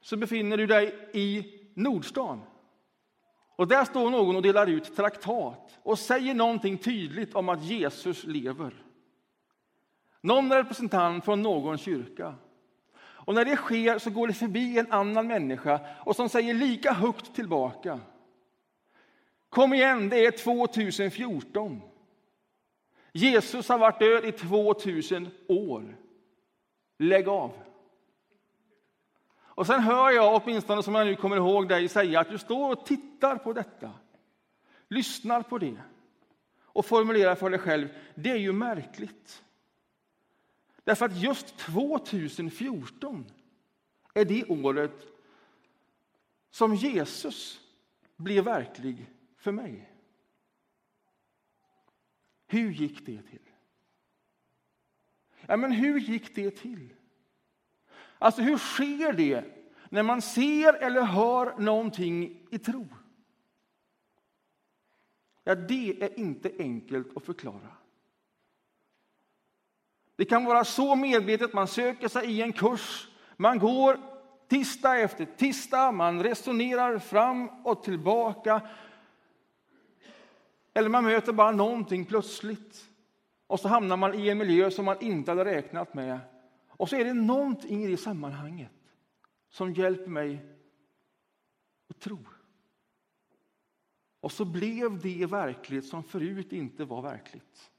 så 0.00 0.16
befinner 0.16 0.56
du 0.56 0.66
dig 0.66 1.10
i 1.12 1.58
Nordstan. 1.74 2.40
Och 3.60 3.68
där 3.68 3.84
står 3.84 4.10
någon 4.10 4.36
och 4.36 4.42
delar 4.42 4.66
ut 4.66 4.96
traktat 4.96 5.78
och 5.82 5.98
säger 5.98 6.34
någonting 6.34 6.78
tydligt 6.78 7.34
om 7.34 7.48
att 7.48 7.64
Jesus 7.64 8.24
lever. 8.24 8.84
Någon 10.20 10.52
representant 10.52 11.24
från 11.24 11.42
någon 11.42 11.78
kyrka. 11.78 12.34
Och 13.00 13.34
när 13.34 13.44
det 13.44 13.56
sker 13.56 13.98
så 13.98 14.10
går 14.10 14.28
det 14.28 14.34
förbi 14.34 14.78
en 14.78 14.92
annan 14.92 15.26
människa 15.26 15.80
och 16.04 16.16
som 16.16 16.28
säger 16.28 16.54
lika 16.54 16.92
högt 16.92 17.34
tillbaka. 17.34 18.00
Kom 19.48 19.74
igen, 19.74 20.08
det 20.08 20.26
är 20.26 20.30
2014. 20.30 21.80
Jesus 23.12 23.68
har 23.68 23.78
varit 23.78 24.00
död 24.00 24.24
i 24.24 24.32
2000 24.32 25.28
år. 25.48 25.96
Lägg 26.98 27.28
av. 27.28 27.52
Och 29.60 29.66
sen 29.66 29.80
hör 29.80 30.10
jag, 30.10 30.42
åtminstone 30.42 30.82
som 30.82 30.94
jag 30.94 31.06
nu 31.06 31.16
kommer 31.16 31.36
ihåg 31.36 31.68
dig 31.68 31.88
säga, 31.88 32.20
att 32.20 32.28
du 32.28 32.38
står 32.38 32.72
och 32.72 32.86
tittar 32.86 33.36
på 33.36 33.52
detta. 33.52 33.92
Lyssnar 34.88 35.42
på 35.42 35.58
det 35.58 35.76
och 36.62 36.86
formulerar 36.86 37.34
för 37.34 37.50
dig 37.50 37.58
själv. 37.58 37.88
Det 38.14 38.30
är 38.30 38.36
ju 38.36 38.52
märkligt. 38.52 39.44
Därför 40.84 41.06
att 41.06 41.16
just 41.16 41.56
2014 41.58 43.24
är 44.14 44.24
det 44.24 44.44
året 44.44 45.06
som 46.50 46.74
Jesus 46.74 47.60
blev 48.16 48.44
verklig 48.44 49.10
för 49.36 49.52
mig. 49.52 49.92
Hur 52.46 52.70
gick 52.70 53.06
det 53.06 53.22
till? 53.22 53.50
Ja, 55.46 55.56
men 55.56 55.72
hur 55.72 56.00
gick 56.00 56.34
det 56.34 56.50
till? 56.50 56.94
Alltså, 58.22 58.42
hur 58.42 58.58
sker 58.58 59.12
det 59.12 59.44
när 59.88 60.02
man 60.02 60.22
ser 60.22 60.72
eller 60.72 61.02
hör 61.02 61.58
någonting 61.58 62.46
i 62.50 62.58
tro? 62.58 62.88
Ja, 65.44 65.54
det 65.54 66.02
är 66.02 66.18
inte 66.18 66.52
enkelt 66.58 67.16
att 67.16 67.24
förklara. 67.24 67.68
Det 70.16 70.24
kan 70.24 70.44
vara 70.44 70.64
så 70.64 70.94
medvetet, 70.94 71.52
man 71.52 71.68
söker 71.68 72.08
sig 72.08 72.30
i 72.30 72.42
en 72.42 72.52
kurs, 72.52 73.08
man 73.36 73.58
går 73.58 74.00
tisdag 74.48 74.98
efter 74.98 75.24
tisdag, 75.24 75.92
man 75.92 76.22
resonerar 76.22 76.98
fram 76.98 77.48
och 77.48 77.82
tillbaka. 77.82 78.60
Eller 80.74 80.88
man 80.88 81.04
möter 81.04 81.32
bara 81.32 81.50
någonting 81.50 82.04
plötsligt 82.04 82.86
och 83.46 83.60
så 83.60 83.68
hamnar 83.68 83.96
man 83.96 84.14
i 84.14 84.28
en 84.28 84.38
miljö 84.38 84.70
som 84.70 84.84
man 84.84 84.96
inte 85.00 85.30
hade 85.30 85.44
räknat 85.44 85.94
med. 85.94 86.18
Och 86.80 86.88
så 86.88 86.96
är 86.96 87.04
det 87.04 87.14
någonting 87.14 87.84
i 87.84 87.88
det 87.88 87.96
sammanhanget 87.96 88.72
som 89.48 89.72
hjälper 89.72 90.10
mig 90.10 90.46
att 91.88 92.00
tro. 92.00 92.18
Och 94.20 94.32
så 94.32 94.44
blev 94.44 94.98
det 94.98 95.26
verkligt 95.26 95.86
som 95.86 96.04
förut 96.04 96.52
inte 96.52 96.84
var 96.84 97.02
verkligt. 97.02 97.70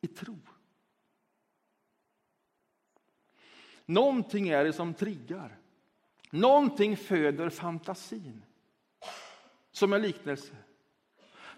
I 0.00 0.06
tro. 0.06 0.38
Någonting 3.86 4.48
är 4.48 4.64
det 4.64 4.72
som 4.72 4.94
triggar. 4.94 5.58
Någonting 6.30 6.96
föder 6.96 7.50
fantasin. 7.50 8.44
Som 9.70 9.92
en 9.92 10.02
liknelse. 10.02 10.56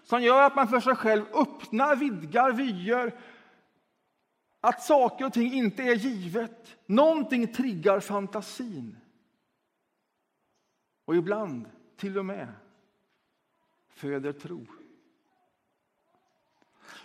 Som 0.03 0.23
gör 0.23 0.41
att 0.41 0.55
man 0.55 0.67
för 0.67 0.79
sig 0.79 0.95
själv 0.95 1.25
öppnar, 1.33 1.95
vidgar 1.95 2.51
vyer 2.51 3.19
att 4.65 4.83
saker 4.83 5.25
och 5.25 5.33
ting 5.33 5.53
inte 5.53 5.83
är 5.83 5.95
givet. 5.95 6.77
Någonting 6.85 7.53
triggar 7.53 7.99
fantasin. 7.99 8.97
Och 11.05 11.15
ibland 11.15 11.69
till 11.95 12.17
och 12.17 12.25
med 12.25 12.47
föder 13.87 14.33
tro. 14.33 14.65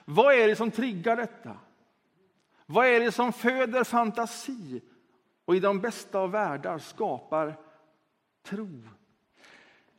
Vad 0.04 0.34
är 0.34 0.48
det 0.48 0.56
som 0.56 0.70
triggar 0.70 1.16
detta? 1.16 1.58
Vad 2.66 2.86
är 2.86 3.00
det 3.00 3.12
som 3.12 3.32
föder 3.32 3.84
fantasi 3.84 4.80
och 5.44 5.56
i 5.56 5.60
de 5.60 5.80
bästa 5.80 6.18
av 6.18 6.30
världar 6.30 6.78
skapar 6.78 7.54
tro? 8.42 8.82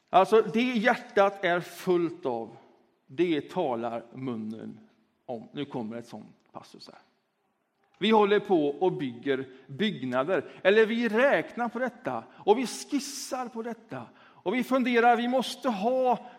Alltså, 0.10 0.42
det 0.42 0.62
hjärtat 0.62 1.44
är 1.44 1.60
fullt 1.60 2.26
av, 2.26 2.58
det 3.08 3.50
talar 3.50 4.06
munnen 4.14 4.80
om. 5.26 5.50
Nu 5.54 5.66
kommer 5.66 5.98
ett 5.98 6.08
sånt 6.08 6.52
passus 6.52 6.88
här. 6.88 7.09
Vi 8.00 8.12
håller 8.12 8.40
på 8.40 8.68
och 8.68 8.94
bygger 8.94 9.48
byggnader, 9.68 10.46
eller 10.64 10.86
vi 10.86 11.10
räknar 11.10 11.70
på 11.70 11.80
detta 11.80 12.24
och 12.32 12.58
vi 12.58 12.68
skissar 12.68 13.48
på 13.48 13.62
detta. 13.62 14.02
Och 14.20 14.54
vi 14.54 14.64
funderar, 14.64 15.18
vi 15.18 15.28
måste 15.28 15.70
ha 15.70 16.30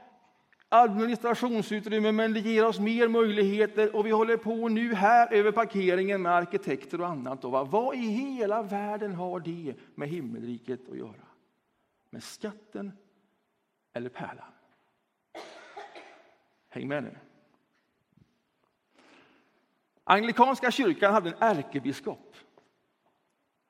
administrationsutrymme, 0.69 2.13
men 2.13 2.33
det 2.33 2.41
ger 2.41 2.67
oss 2.67 2.79
mer 2.79 3.09
möjligheter 3.09 3.97
och 3.97 4.07
vi 4.07 4.11
håller 4.11 4.37
på 4.37 4.69
nu 4.69 4.95
här 4.95 5.33
över 5.33 5.53
parkeringen 5.53 6.23
med 6.23 6.33
arkitekter 6.33 7.01
och 7.01 7.09
annat. 7.09 7.45
Och 7.45 7.71
vad 7.71 7.95
i 7.95 7.99
hela 7.99 8.63
världen 8.63 9.15
har 9.15 9.41
det 9.41 9.75
med 9.95 10.09
himmelriket 10.09 10.89
att 10.91 10.99
göra? 10.99 11.27
Med 12.11 12.23
skatten 12.23 12.93
eller 13.93 14.09
pärlan? 14.09 14.53
Häng 16.69 16.89
med 16.89 17.03
nu. 17.03 17.17
Anglikanska 20.05 20.71
kyrkan 20.71 21.13
hade 21.13 21.29
en 21.31 21.37
ärkebiskop 21.39 22.37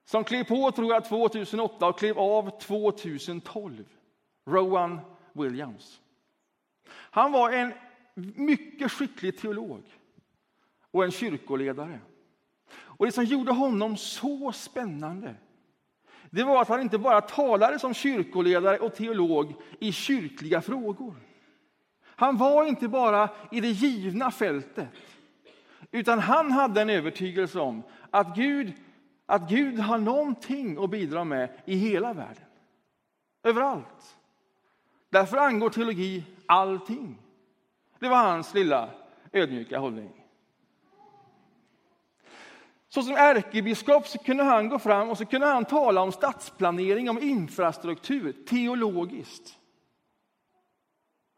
som 0.05 0.25
klev 0.25 0.45
på 0.45 0.73
tror 0.73 0.93
jag 0.93 1.05
2008 1.05 1.87
och 1.87 1.99
klev 1.99 2.19
av 2.19 2.61
2012. 2.61 3.85
Rowan 4.47 5.01
Williams. 5.33 6.01
Han 6.91 7.33
var 7.33 7.51
en 7.51 7.73
mycket 8.37 8.93
skicklig 8.93 9.39
teolog 9.39 9.83
och 10.91 11.05
en 11.05 11.11
kyrkoledare. 11.11 12.01
Och 12.73 13.07
det 13.07 13.13
som 13.13 13.25
gjorde 13.25 13.53
honom 13.53 13.97
så 13.97 14.53
spännande, 14.53 15.35
det 16.31 16.45
var 16.45 16.63
att 16.63 16.69
han 16.69 16.81
inte 16.81 16.99
bara 16.99 17.21
talade 17.21 17.79
som 17.79 17.95
kyrkoledare 17.95 18.79
och 18.79 18.95
teolog 18.95 19.55
i 19.79 19.93
kyrkliga 19.93 20.63
frågor. 20.63 21.15
Han 22.05 22.37
var 22.37 22.65
inte 22.65 22.89
bara 22.89 23.29
i 23.51 23.61
det 23.61 23.71
givna 23.71 24.31
fältet, 24.31 24.89
utan 25.91 26.19
han 26.19 26.53
hade 26.53 26.83
en 26.83 26.91
övertygelse 26.91 27.61
om 27.61 27.83
att 28.11 28.37
Gud, 28.37 28.73
att 29.27 29.49
Gud 29.49 29.79
har 29.79 29.99
någonting 29.99 30.85
att 30.85 30.91
bidra 30.91 31.25
med 31.25 31.51
i 31.65 31.77
hela 31.77 32.13
världen. 32.13 32.45
Överallt. 33.43 34.17
Därför 35.11 35.37
angår 35.37 35.71
teologi 35.71 36.25
allting. 36.47 37.19
Det 37.99 38.09
var 38.09 38.17
hans 38.17 38.55
lilla 38.55 38.91
ödmjuka 39.33 39.79
hållning. 39.79 40.21
Så 42.89 43.03
som 43.03 43.15
ärkebiskop 43.15 44.07
så 44.07 44.19
kunde 44.19 44.43
han 44.43 44.69
gå 44.69 44.79
fram 44.79 45.11
och 45.11 45.19
så 45.19 45.27
kunde 45.27 45.47
han 45.47 45.65
tala 45.65 46.01
om 46.01 46.13
stadsplanering, 46.13 47.11
om 47.11 47.23
infrastruktur, 47.23 48.33
teologiskt. 48.47 49.57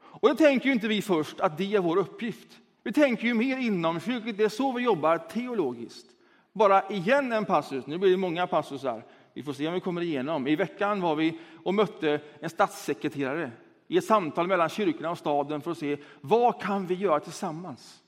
Och 0.00 0.28
det 0.28 0.34
tänker 0.34 0.66
ju 0.66 0.72
inte 0.72 0.88
vi 0.88 1.02
först 1.02 1.40
att 1.40 1.58
det 1.58 1.74
är 1.74 1.80
vår 1.80 1.96
uppgift. 1.96 2.61
Vi 2.82 2.92
tänker 2.92 3.24
ju 3.24 3.34
mer 3.34 3.58
inomkyrkligt, 3.58 4.38
det 4.38 4.44
är 4.44 4.48
så 4.48 4.72
vi 4.72 4.82
jobbar 4.82 5.18
teologiskt. 5.18 6.06
Bara 6.52 6.88
igen 6.88 7.32
en 7.32 7.44
passus, 7.44 7.86
nu 7.86 7.98
blir 7.98 8.10
det 8.10 8.16
många 8.16 8.46
passusar. 8.46 9.04
Vi 9.34 9.42
får 9.42 9.52
se 9.52 9.68
om 9.68 9.74
vi 9.74 9.80
kommer 9.80 10.00
igenom. 10.00 10.46
I 10.46 10.56
veckan 10.56 11.00
var 11.00 11.16
vi 11.16 11.38
och 11.62 11.74
mötte 11.74 12.20
en 12.40 12.50
statssekreterare 12.50 13.50
i 13.88 13.98
ett 13.98 14.04
samtal 14.04 14.46
mellan 14.46 14.68
kyrkorna 14.68 15.10
och 15.10 15.18
staden 15.18 15.60
för 15.60 15.70
att 15.70 15.78
se 15.78 15.96
vad 16.20 16.60
kan 16.60 16.86
vi 16.86 16.94
göra 16.94 17.20
tillsammans. 17.20 18.02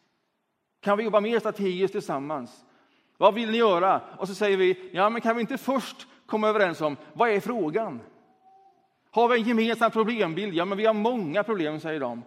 Kan 0.81 0.99
vi 0.99 1.05
jobba 1.05 1.21
mer 1.21 1.39
strategiskt 1.39 1.93
tillsammans? 1.93 2.65
Vad 3.17 3.35
vill 3.35 3.51
ni 3.51 3.59
göra? 3.59 4.01
Och 4.19 4.29
så 4.29 4.35
säger 4.35 4.57
vi, 4.57 4.91
ja 4.93 5.11
men 5.11 5.21
kan 5.21 5.37
vi 5.37 5.41
inte 5.41 5.59
först 5.59 6.07
komma 6.27 6.49
överens 6.49 6.81
om 6.81 6.97
vad 7.13 7.31
är 7.31 7.41
frågan? 7.41 8.01
Har 9.11 9.29
vi 9.29 9.41
en 9.41 9.49
gemensam 9.49 9.91
problembild? 9.91 10.55
Ja, 10.55 10.65
men 10.65 10.79
vi 10.79 10.87
har 10.87 10.95
många 10.95 11.43
problem, 11.43 11.81
säger 11.81 12.01
de. 12.01 12.23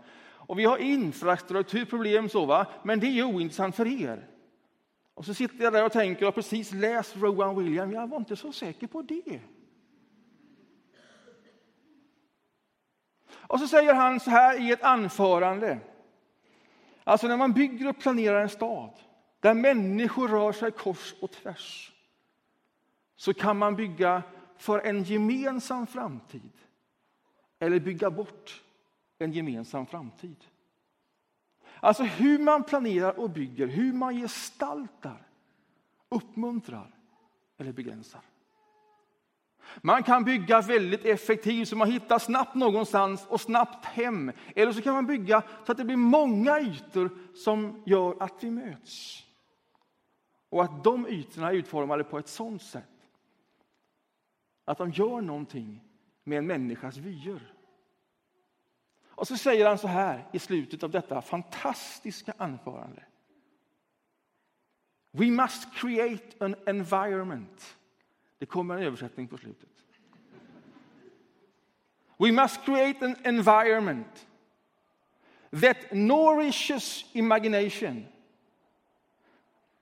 Och 0.48 0.60
vi 0.60 0.66
har 0.66 0.78
infrastrukturproblem, 0.78 2.30
så 2.30 2.46
va? 2.46 2.66
men 2.84 3.00
det 3.00 3.08
är 3.08 3.24
ointressant 3.24 3.76
för 3.76 4.02
er. 4.04 4.28
Och 5.14 5.26
så 5.26 5.34
sitter 5.34 5.64
jag 5.64 5.74
där 5.74 5.86
och 5.86 5.92
tänker, 5.92 6.22
jag 6.22 6.28
har 6.28 6.32
precis 6.32 6.74
läst 6.74 7.16
Rowan 7.16 7.64
Williams, 7.64 7.94
jag 7.94 8.08
var 8.08 8.18
inte 8.18 8.36
så 8.36 8.52
säker 8.52 8.88
på 8.88 9.02
det. 9.02 9.42
Och 13.32 13.60
så 13.60 13.68
säger 13.68 13.94
han 13.94 14.20
så 14.20 14.30
här 14.30 14.62
i 14.62 14.72
ett 14.72 14.84
anförande. 14.84 15.80
Alltså 17.04 17.28
när 17.28 17.38
man 17.38 17.54
bygger 17.54 17.90
och 17.90 18.00
planerar 18.00 18.42
en 18.42 18.50
stad 18.50 18.94
där 19.40 19.54
människor 19.54 20.28
rör 20.28 20.52
sig 20.52 20.72
kors 20.72 21.16
och 21.22 21.32
tvärs 21.32 21.92
så 23.16 23.34
kan 23.34 23.58
man 23.58 23.76
bygga 23.76 24.24
för 24.58 24.80
en 24.80 25.04
gemensam 25.04 25.88
framtid 25.88 26.52
eller 27.60 27.80
bygga 27.80 28.12
bort 28.12 28.64
en 29.18 29.32
gemensam 29.32 29.86
framtid. 29.86 30.46
Alltså 31.80 32.04
hur 32.04 32.40
man 32.40 32.64
planerar 32.64 33.20
och 33.20 33.30
bygger, 33.30 33.68
hur 33.68 33.94
man 33.94 34.16
gestaltar, 34.16 35.28
uppmuntrar 36.10 36.96
eller 37.58 37.74
begränsar. 37.74 38.22
Man 39.82 40.04
kan 40.04 40.24
bygga 40.24 40.62
väldigt 40.62 41.06
effektivt 41.06 41.68
så 41.68 41.76
man 41.76 41.92
hittar 41.92 42.20
snabbt 42.20 42.56
någonstans 42.56 43.26
och 43.28 43.42
snabbt 43.42 43.86
hem. 43.86 44.32
Eller 44.56 44.72
så 44.72 44.82
kan 44.82 44.94
man 44.94 45.06
bygga 45.06 45.44
så 45.66 45.72
att 45.72 45.78
det 45.78 45.86
blir 45.86 45.98
många 45.98 46.60
ytor 46.60 47.10
som 47.36 47.84
gör 47.86 48.24
att 48.24 48.44
vi 48.44 48.52
möts. 48.52 49.24
Och 50.50 50.64
att 50.64 50.84
de 50.84 51.08
ytorna 51.08 51.50
är 51.50 51.54
utformade 51.54 52.04
på 52.04 52.20
ett 52.20 52.28
sådant 52.28 52.62
sätt 52.62 52.84
att 54.66 54.78
de 54.78 54.92
gör 54.92 55.22
någonting 55.22 55.84
med 56.24 56.38
en 56.38 56.48
människas 56.48 56.98
vyer. 56.98 57.54
Och 59.18 59.28
så 59.28 59.38
säger 59.38 59.68
han 59.68 59.78
så 59.78 59.88
här 59.88 60.26
i 60.34 60.40
slutet 60.40 60.84
av 60.84 60.92
detta 60.92 61.22
fantastiska 61.22 62.34
anförande. 62.38 63.04
We 65.12 65.26
must 65.26 65.74
create 65.76 66.46
an 66.46 66.56
environment. 66.66 67.78
Det 68.38 68.46
kommer 68.46 68.78
en 68.78 68.84
översättning 68.84 69.28
på 69.28 69.38
slutet. 69.38 69.70
We 72.18 72.32
must 72.32 72.66
create 72.66 73.06
an 73.06 73.16
environment 73.24 74.28
that 75.62 75.78
nourishes 75.92 77.06
imagination. 77.14 78.06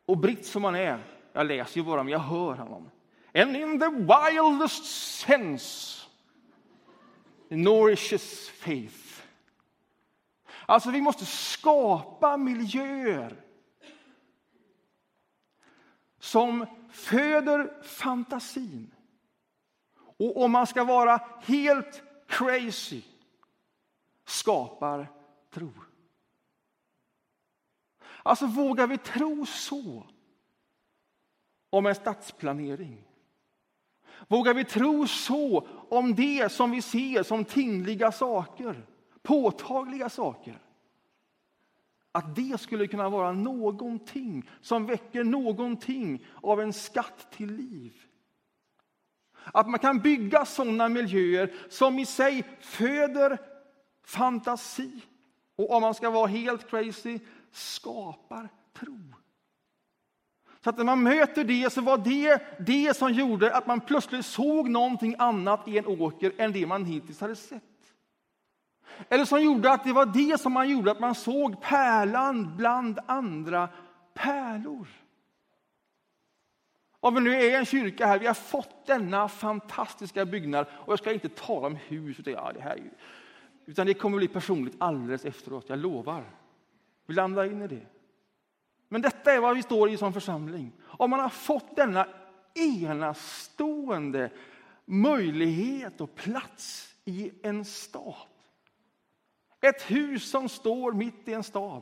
Och 0.05 0.17
britt 0.17 0.45
som 0.45 0.63
han 0.63 0.75
är, 0.75 1.03
jag 1.33 1.47
läser 1.47 1.77
ju 1.77 1.85
bara 1.85 2.03
men 2.03 2.11
jag 2.11 2.19
hör 2.19 2.53
honom. 2.53 2.89
And 3.33 3.55
in 3.55 3.79
the 3.79 3.89
wildest 3.89 4.85
sense 5.19 6.01
nourishes 7.49 8.49
faith. 8.49 9.04
Alltså, 10.65 10.91
vi 10.91 11.01
måste 11.01 11.25
skapa 11.25 12.37
miljöer 12.37 13.41
som 16.19 16.65
föder 16.89 17.83
fantasin. 17.83 18.91
Och 19.95 20.43
om 20.43 20.51
man 20.51 20.67
ska 20.67 20.83
vara 20.83 21.21
helt 21.41 22.03
crazy, 22.27 23.01
skapar 24.25 25.11
tro. 25.53 25.71
Alltså, 28.23 28.45
vågar 28.45 28.87
vi 28.87 28.97
tro 28.97 29.45
så 29.45 30.07
om 31.69 31.85
en 31.85 31.95
stadsplanering? 31.95 33.07
Vågar 34.27 34.53
vi 34.53 34.65
tro 34.65 35.07
så 35.07 35.67
om 35.89 36.15
det 36.15 36.51
som 36.51 36.71
vi 36.71 36.81
ser 36.81 37.23
som 37.23 37.45
tingliga 37.45 38.11
saker? 38.11 38.85
Påtagliga 39.25 40.09
saker. 40.09 40.59
Att 42.11 42.35
det 42.35 42.61
skulle 42.61 42.87
kunna 42.87 43.09
vara 43.09 43.31
någonting 43.31 44.49
som 44.61 44.85
väcker 44.85 45.23
någonting 45.23 46.25
av 46.41 46.61
en 46.61 46.73
skatt 46.73 47.27
till 47.31 47.51
liv. 47.51 47.93
Att 49.53 49.69
man 49.69 49.79
kan 49.79 49.99
bygga 49.99 50.45
sådana 50.45 50.89
miljöer 50.89 51.53
som 51.69 51.99
i 51.99 52.05
sig 52.05 52.43
föder 52.59 53.37
fantasi 54.05 55.01
och 55.55 55.71
om 55.71 55.81
man 55.81 55.93
ska 55.93 56.09
vara 56.09 56.27
helt 56.27 56.69
crazy, 56.69 57.19
skapar 57.51 58.49
tro. 58.79 58.99
Så 60.63 60.69
att 60.69 60.77
när 60.77 60.83
man 60.83 61.03
möter 61.03 61.43
det 61.43 61.73
så 61.73 61.81
var 61.81 61.97
det 61.97 62.41
det 62.59 62.97
som 62.97 63.13
gjorde 63.13 63.55
att 63.55 63.67
man 63.67 63.81
plötsligt 63.81 64.25
såg 64.25 64.69
någonting 64.69 65.15
annat 65.19 65.67
i 65.67 65.77
en 65.77 65.85
åker 65.85 66.31
än 66.37 66.51
det 66.51 66.67
man 66.67 66.85
hittills 66.85 67.21
hade 67.21 67.35
sett. 67.35 67.63
Eller 69.09 69.25
som 69.25 69.43
gjorde 69.43 69.71
att 69.71 69.83
det 69.83 69.93
var 69.93 70.05
det 70.05 70.41
som 70.41 70.53
man 70.53 70.69
gjorde, 70.69 70.91
att 70.91 70.99
man 70.99 71.15
såg 71.15 71.61
pärlan 71.61 72.57
bland 72.57 72.99
andra 73.05 73.69
pärlor. 74.13 74.87
Om 76.99 77.15
vi 77.15 77.21
nu 77.21 77.35
är 77.35 77.59
en 77.59 77.65
kyrka 77.65 78.05
här, 78.05 78.19
vi 78.19 78.27
har 78.27 78.33
fått 78.33 78.85
denna 78.85 79.29
fantastiska 79.29 80.25
byggnad 80.25 80.67
och 80.71 80.91
jag 80.91 80.99
ska 80.99 81.13
inte 81.13 81.29
tala 81.29 81.67
om 81.67 81.75
huset, 81.75 82.27
ja, 82.27 82.51
det 82.53 82.61
här, 82.61 82.79
utan 83.65 83.87
det 83.87 83.93
kommer 83.93 84.17
bli 84.17 84.27
personligt 84.27 84.75
alldeles 84.77 85.25
efteråt, 85.25 85.65
jag 85.67 85.79
lovar. 85.79 86.23
Vi 87.05 87.13
landar 87.13 87.43
in 87.45 87.61
i 87.61 87.67
det. 87.67 87.85
Men 88.89 89.01
detta 89.01 89.33
är 89.33 89.39
vad 89.39 89.55
vi 89.55 89.63
står 89.63 89.89
i 89.89 89.97
som 89.97 90.13
församling. 90.13 90.71
Om 90.83 91.09
man 91.09 91.19
har 91.19 91.29
fått 91.29 91.75
denna 91.75 92.07
enastående 92.53 94.29
möjlighet 94.85 96.01
och 96.01 96.15
plats 96.15 96.93
i 97.05 97.31
en 97.43 97.65
stad 97.65 98.15
ett 99.61 99.91
hus 99.91 100.29
som 100.29 100.49
står 100.49 100.91
mitt 100.91 101.27
i 101.27 101.33
en 101.33 101.43
stad. 101.43 101.81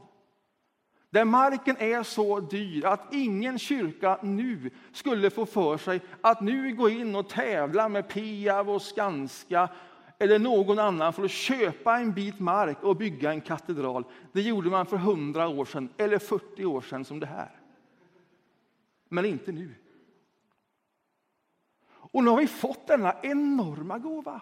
Där 1.10 1.26
marken 1.26 1.78
är 1.80 2.04
så 2.04 2.40
dyr 2.40 2.86
att 2.86 3.14
ingen 3.14 3.60
kyrka 3.60 4.20
nu 4.22 4.70
skulle 4.92 5.30
få 5.30 5.46
för 5.46 5.78
sig 5.78 6.02
att 6.22 6.42
nu 6.42 6.76
gå 6.76 6.90
in 6.90 7.16
och 7.16 7.30
tävla 7.30 7.90
med 7.90 8.08
Peab, 8.08 8.70
och 8.70 8.82
Skanska 8.82 9.70
eller 10.20 10.40
någon 10.40 10.80
annan 10.80 11.14
för 11.14 11.24
att 11.24 11.32
köpa 11.32 11.98
en 11.98 12.14
bit 12.14 12.40
mark 12.40 12.84
och 12.84 12.96
bygga 12.96 13.32
en 13.32 13.42
katedral. 13.42 14.06
Det 14.32 14.42
gjorde 14.42 14.70
man 14.70 14.86
för 14.86 14.98
100 14.98 15.48
år 15.48 15.66
sedan 15.66 15.90
eller 15.98 16.20
40 16.20 16.66
år 16.66 16.82
sedan 16.82 17.06
som 17.06 17.20
det 17.20 17.26
här. 17.26 17.60
Men 19.10 19.26
inte 19.26 19.52
nu. 19.52 19.76
Och 21.86 22.24
nu 22.24 22.30
har 22.30 22.38
vi 22.38 22.48
fått 22.48 22.88
denna 22.88 23.16
enorma 23.22 23.98
gåva. 23.98 24.42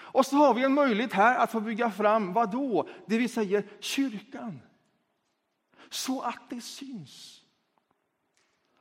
Och 0.00 0.26
så 0.26 0.36
har 0.36 0.54
vi 0.54 0.64
en 0.64 0.74
möjlighet 0.74 1.12
här 1.12 1.38
att 1.38 1.52
få 1.52 1.60
bygga 1.60 1.90
fram, 1.90 2.32
vad 2.32 2.50
då? 2.50 2.88
Det 3.06 3.18
vi 3.18 3.28
säger 3.28 3.64
kyrkan. 3.80 4.60
Så 5.90 6.20
att 6.20 6.50
det 6.50 6.60
syns. 6.60 7.44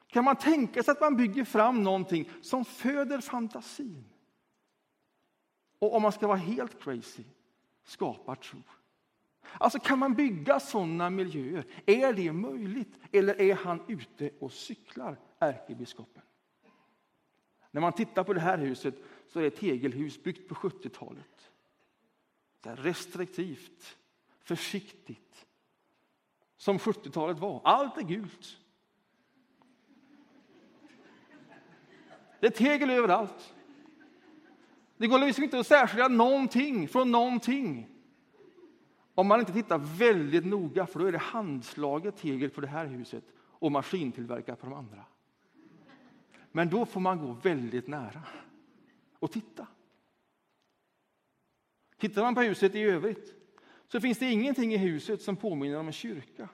Kan 0.07 0.23
man 0.23 0.35
tänka 0.35 0.83
sig 0.83 0.91
att 0.91 1.01
man 1.01 1.15
bygger 1.15 1.43
fram 1.43 1.83
någonting 1.83 2.29
som 2.41 2.65
föder 2.65 3.21
fantasin? 3.21 4.05
Och 5.79 5.95
om 5.95 6.01
man 6.01 6.11
ska 6.11 6.27
vara 6.27 6.37
helt 6.37 6.83
crazy, 6.83 7.23
skapar 7.83 8.35
tro. 8.35 8.63
Alltså 9.57 9.79
kan 9.79 9.99
man 9.99 10.13
bygga 10.13 10.59
sådana 10.59 11.09
miljöer? 11.09 11.65
Är 11.85 12.13
det 12.13 12.31
möjligt? 12.31 12.99
Eller 13.11 13.41
är 13.41 13.55
han 13.55 13.81
ute 13.87 14.31
och 14.39 14.51
cyklar, 14.51 15.19
ärkebiskopen? 15.39 16.21
När 17.71 17.81
man 17.81 17.93
tittar 17.93 18.23
på 18.23 18.33
det 18.33 18.39
här 18.39 18.57
huset 18.57 18.95
så 19.27 19.39
är 19.39 19.43
det 19.43 19.47
ett 19.47 19.59
tegelhus 19.59 20.23
byggt 20.23 20.49
på 20.49 20.55
70-talet. 20.55 21.51
Restriktivt, 22.61 23.97
försiktigt, 24.39 25.45
som 26.57 26.77
70-talet 26.77 27.39
var. 27.39 27.61
Allt 27.63 27.97
är 27.97 28.01
gult. 28.01 28.57
Det 32.39 32.47
är 32.47 32.51
tegel 32.51 32.89
överallt. 32.89 33.53
Det 34.97 35.07
går 35.07 35.19
liksom 35.19 35.43
inte 35.43 35.59
att 35.59 35.67
särskilja 35.67 36.07
någonting 36.07 36.87
från 36.87 37.11
någonting. 37.11 37.89
Om 39.13 39.27
man 39.27 39.39
inte 39.39 39.53
tittar 39.53 39.77
väldigt 39.97 40.45
noga, 40.45 40.85
för 40.85 40.99
då 40.99 41.05
är 41.05 41.11
det 41.11 41.17
handslaget 41.17 42.17
tegel 42.17 42.49
på 42.49 42.61
det 42.61 42.67
här 42.67 42.85
huset 42.85 43.23
och 43.37 43.71
maskintillverkat 43.71 44.59
på 44.59 44.65
de 44.65 44.73
andra. 44.73 45.05
Men 46.51 46.69
då 46.69 46.85
får 46.85 46.99
man 46.99 47.19
gå 47.19 47.33
väldigt 47.33 47.87
nära 47.87 48.23
och 49.19 49.31
titta. 49.31 49.67
Tittar 51.97 52.21
man 52.21 52.35
på 52.35 52.41
huset 52.41 52.75
i 52.75 52.81
övrigt 52.81 53.35
så 53.87 54.01
finns 54.01 54.17
det 54.17 54.31
ingenting 54.31 54.73
i 54.73 54.77
huset 54.77 55.21
som 55.21 55.35
påminner 55.35 55.77
om 55.77 55.87
en 55.87 55.93
kyrka. 55.93 56.49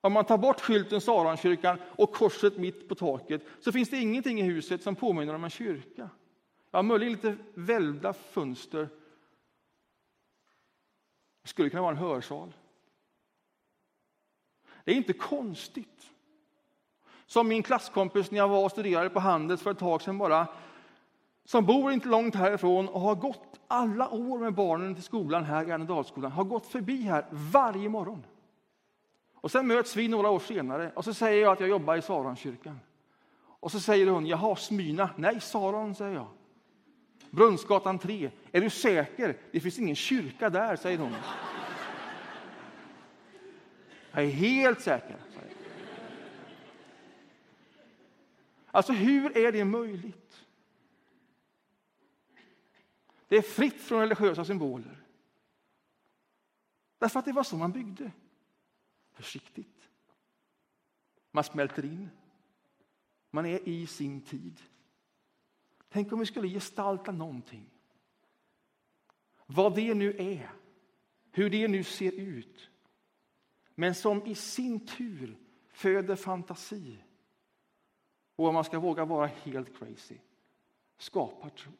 Om 0.00 0.12
man 0.12 0.24
tar 0.24 0.38
bort 0.38 0.60
skylten 0.60 1.00
Saronkyrkan 1.00 1.78
och 1.82 2.12
korset 2.12 2.56
mitt 2.56 2.88
på 2.88 2.94
taket 2.94 3.42
så 3.60 3.72
finns 3.72 3.90
det 3.90 3.96
ingenting 3.96 4.40
i 4.40 4.42
huset 4.42 4.82
som 4.82 4.96
påminner 4.96 5.34
om 5.34 5.44
en 5.44 5.50
kyrka. 5.50 6.10
Ja, 6.70 6.82
möjligen 6.82 7.12
lite 7.12 7.36
välvda 7.54 8.12
fönster. 8.12 8.88
Det 11.42 11.48
skulle 11.48 11.70
kunna 11.70 11.82
vara 11.82 11.92
en 11.92 11.98
hörsal. 11.98 12.54
Det 14.84 14.92
är 14.92 14.96
inte 14.96 15.12
konstigt. 15.12 16.10
Som 17.28 17.48
min 17.48 17.62
klasskompis 17.62 18.30
när 18.30 18.38
jag 18.38 18.48
var 18.48 18.64
och 18.64 18.70
studerade 18.70 19.10
på 19.10 19.20
Handels 19.20 19.62
för 19.62 19.70
ett 19.70 19.78
tag 19.78 20.02
sedan 20.02 20.18
bara. 20.18 20.46
Som 21.44 21.66
bor 21.66 21.92
inte 21.92 22.08
långt 22.08 22.34
härifrån 22.34 22.88
och 22.88 23.00
har 23.00 23.14
gått 23.14 23.60
alla 23.68 24.08
år 24.08 24.38
med 24.38 24.54
barnen 24.54 24.94
till 24.94 25.04
skolan 25.04 25.44
här 25.44 25.68
i 25.68 25.72
Annedalsskolan. 25.72 26.32
Har 26.32 26.44
gått 26.44 26.66
förbi 26.66 27.02
här 27.02 27.24
varje 27.30 27.88
morgon. 27.88 28.26
Och 29.34 29.50
sen 29.50 29.66
möts 29.66 29.96
vi 29.96 30.08
några 30.08 30.30
år 30.30 30.38
senare 30.38 30.92
och 30.94 31.04
så 31.04 31.14
säger 31.14 31.42
jag 31.42 31.52
att 31.52 31.60
jag 31.60 31.68
jobbar 31.68 31.96
i 31.96 32.02
Saronkyrkan. 32.02 32.80
Och 33.60 33.72
så 33.72 33.80
säger 33.80 34.06
hon, 34.06 34.26
jaha, 34.26 34.56
Smyna? 34.56 35.10
Nej, 35.16 35.40
Saron, 35.40 35.94
säger 35.94 36.14
jag. 36.14 36.26
Brunnsgatan 37.30 37.98
3. 37.98 38.30
Är 38.52 38.60
du 38.60 38.70
säker? 38.70 39.36
Det 39.52 39.60
finns 39.60 39.78
ingen 39.78 39.96
kyrka 39.96 40.50
där, 40.50 40.76
säger 40.76 40.98
hon. 40.98 41.14
Jag 44.12 44.24
är 44.24 44.28
helt 44.28 44.80
säker. 44.80 45.16
Alltså, 48.78 48.92
hur 48.92 49.38
är 49.38 49.52
det 49.52 49.64
möjligt? 49.64 50.46
Det 53.28 53.36
är 53.36 53.42
fritt 53.42 53.80
från 53.80 54.00
religiösa 54.00 54.44
symboler. 54.44 55.04
Därför 56.98 57.18
att 57.18 57.24
det 57.24 57.32
var 57.32 57.42
så 57.42 57.56
man 57.56 57.72
byggde. 57.72 58.12
Försiktigt. 59.12 59.88
Man 61.30 61.44
smälter 61.44 61.84
in. 61.84 62.10
Man 63.30 63.46
är 63.46 63.68
i 63.68 63.86
sin 63.86 64.20
tid. 64.20 64.62
Tänk 65.88 66.12
om 66.12 66.20
vi 66.20 66.26
skulle 66.26 66.48
gestalta 66.48 67.12
någonting. 67.12 67.70
Vad 69.46 69.74
det 69.74 69.94
nu 69.94 70.16
är, 70.18 70.50
hur 71.30 71.50
det 71.50 71.68
nu 71.68 71.84
ser 71.84 72.12
ut 72.12 72.70
men 73.74 73.94
som 73.94 74.26
i 74.26 74.34
sin 74.34 74.86
tur 74.86 75.38
föder 75.68 76.16
fantasi 76.16 76.98
och 78.38 78.46
om 78.46 78.54
man 78.54 78.64
ska 78.64 78.78
våga 78.78 79.04
vara 79.04 79.26
helt 79.26 79.78
crazy, 79.78 80.18
skapar 80.98 81.48
tro. 81.48 81.72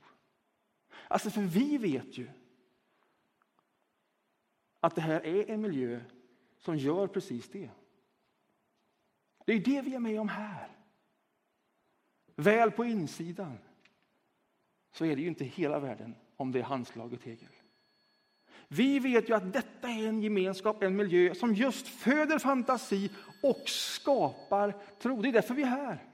Alltså, 1.09 1.31
för 1.31 1.41
vi 1.41 1.79
vet 1.79 2.19
ju 2.19 2.29
att 4.81 4.95
det 4.95 5.01
här 5.01 5.27
är 5.27 5.51
en 5.51 5.61
miljö 5.61 6.01
som 6.59 6.77
gör 6.77 7.07
precis 7.07 7.49
det. 7.49 7.71
Det 9.45 9.53
är 9.53 9.61
det 9.61 9.83
vi 9.83 9.95
är 9.95 9.99
med 9.99 10.21
om 10.21 10.29
här. 10.29 10.77
Väl 12.35 12.71
på 12.71 12.85
insidan 12.85 13.59
så 14.93 15.05
är 15.05 15.17
det 15.17 15.23
ju 15.23 15.29
inte 15.29 15.45
hela 15.45 15.79
världen 15.79 16.15
om 16.37 16.53
det 16.53 16.59
är 16.59 16.63
handslaget 16.63 17.23
tegel. 17.23 17.53
Vi 18.69 18.99
vet 18.99 19.29
ju 19.29 19.35
att 19.35 19.53
detta 19.53 19.89
är 19.89 20.09
en 20.09 20.23
gemenskap, 20.23 20.83
en 20.83 20.97
miljö 20.97 21.35
som 21.35 21.55
just 21.55 21.89
föder 21.89 22.39
fantasi 22.39 23.11
och 23.43 23.69
skapar 23.69 24.75
tro. 24.99 25.23
Det 25.23 25.29
är 25.29 25.33
därför 25.33 25.55
vi 25.55 25.63
är 25.63 25.67
här. 25.67 26.05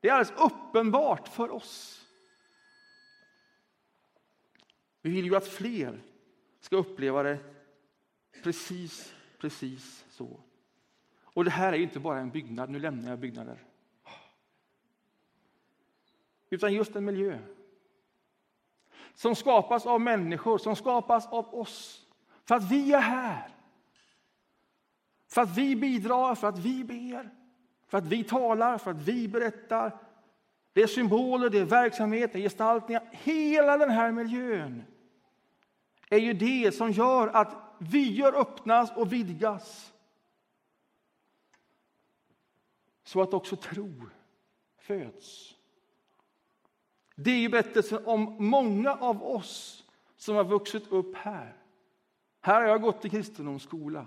Det 0.00 0.08
är 0.08 0.12
alldeles 0.12 0.40
uppenbart 0.40 1.28
för 1.28 1.50
oss. 1.50 2.06
Vi 5.02 5.10
vill 5.10 5.24
ju 5.24 5.36
att 5.36 5.48
fler 5.48 6.02
ska 6.60 6.76
uppleva 6.76 7.22
det 7.22 7.38
precis, 8.42 9.14
precis 9.38 10.04
så. 10.10 10.40
Och 11.22 11.44
det 11.44 11.50
här 11.50 11.72
är 11.72 11.78
inte 11.78 12.00
bara 12.00 12.20
en 12.20 12.30
byggnad, 12.30 12.70
nu 12.70 12.78
lämnar 12.78 13.10
jag 13.10 13.18
byggnader. 13.18 13.64
Utan 16.50 16.74
just 16.74 16.96
en 16.96 17.04
miljö 17.04 17.38
som 19.14 19.36
skapas 19.36 19.86
av 19.86 20.00
människor, 20.00 20.58
som 20.58 20.76
skapas 20.76 21.26
av 21.26 21.54
oss. 21.54 22.06
För 22.44 22.54
att 22.54 22.70
vi 22.70 22.92
är 22.92 23.00
här. 23.00 23.48
För 25.26 25.40
att 25.40 25.56
vi 25.58 25.76
bidrar, 25.76 26.34
för 26.34 26.48
att 26.48 26.58
vi 26.58 26.84
ber, 26.84 27.30
för 27.90 27.98
att 27.98 28.06
vi 28.06 28.24
talar, 28.24 28.78
för 28.78 28.90
att 28.90 29.02
vi 29.02 29.28
berättar. 29.28 29.96
Det 30.72 30.82
är 30.82 30.86
symboler, 30.86 31.50
det 31.50 31.58
är 31.58 31.64
verksamhet, 31.64 32.32
det 32.32 32.38
är 32.38 32.42
gestaltningar. 32.42 33.08
Hela 33.12 33.76
den 33.76 33.90
här 33.90 34.12
miljön 34.12 34.82
är 36.10 36.18
ju 36.18 36.32
det 36.32 36.74
som 36.74 36.90
gör 36.90 37.28
att 37.28 37.56
vyer 37.78 38.40
öppnas 38.40 38.96
och 38.96 39.12
vidgas. 39.12 39.92
Så 43.04 43.22
att 43.22 43.34
också 43.34 43.56
tro 43.56 43.92
föds. 44.78 45.54
Det 47.14 47.30
är 47.30 47.38
ju 47.38 47.48
berättelsen 47.48 48.06
om 48.06 48.36
många 48.38 48.94
av 48.94 49.22
oss 49.22 49.84
som 50.16 50.36
har 50.36 50.44
vuxit 50.44 50.92
upp 50.92 51.16
här. 51.16 51.56
Här 52.40 52.60
har 52.60 52.68
jag 52.68 52.82
gått 52.82 53.04
i 53.04 53.10
kristendomsskola. 53.10 54.06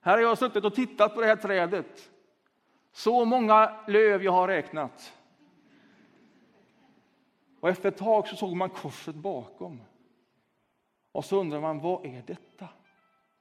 Här 0.00 0.12
har 0.12 0.20
jag 0.20 0.38
suttit 0.38 0.64
och 0.64 0.74
tittat 0.74 1.14
på 1.14 1.20
det 1.20 1.26
här 1.26 1.36
trädet. 1.36 2.10
Så 2.94 3.24
många 3.24 3.80
löv 3.86 4.24
jag 4.24 4.32
har 4.32 4.48
räknat. 4.48 5.12
Och 7.60 7.68
efter 7.68 7.88
ett 7.88 7.96
tag 7.96 8.28
så 8.28 8.36
såg 8.36 8.56
man 8.56 8.70
korset 8.70 9.14
bakom. 9.14 9.80
Och 11.12 11.24
så 11.24 11.40
undrar 11.40 11.60
man, 11.60 11.80
vad 11.80 12.06
är 12.06 12.22
detta? 12.22 12.68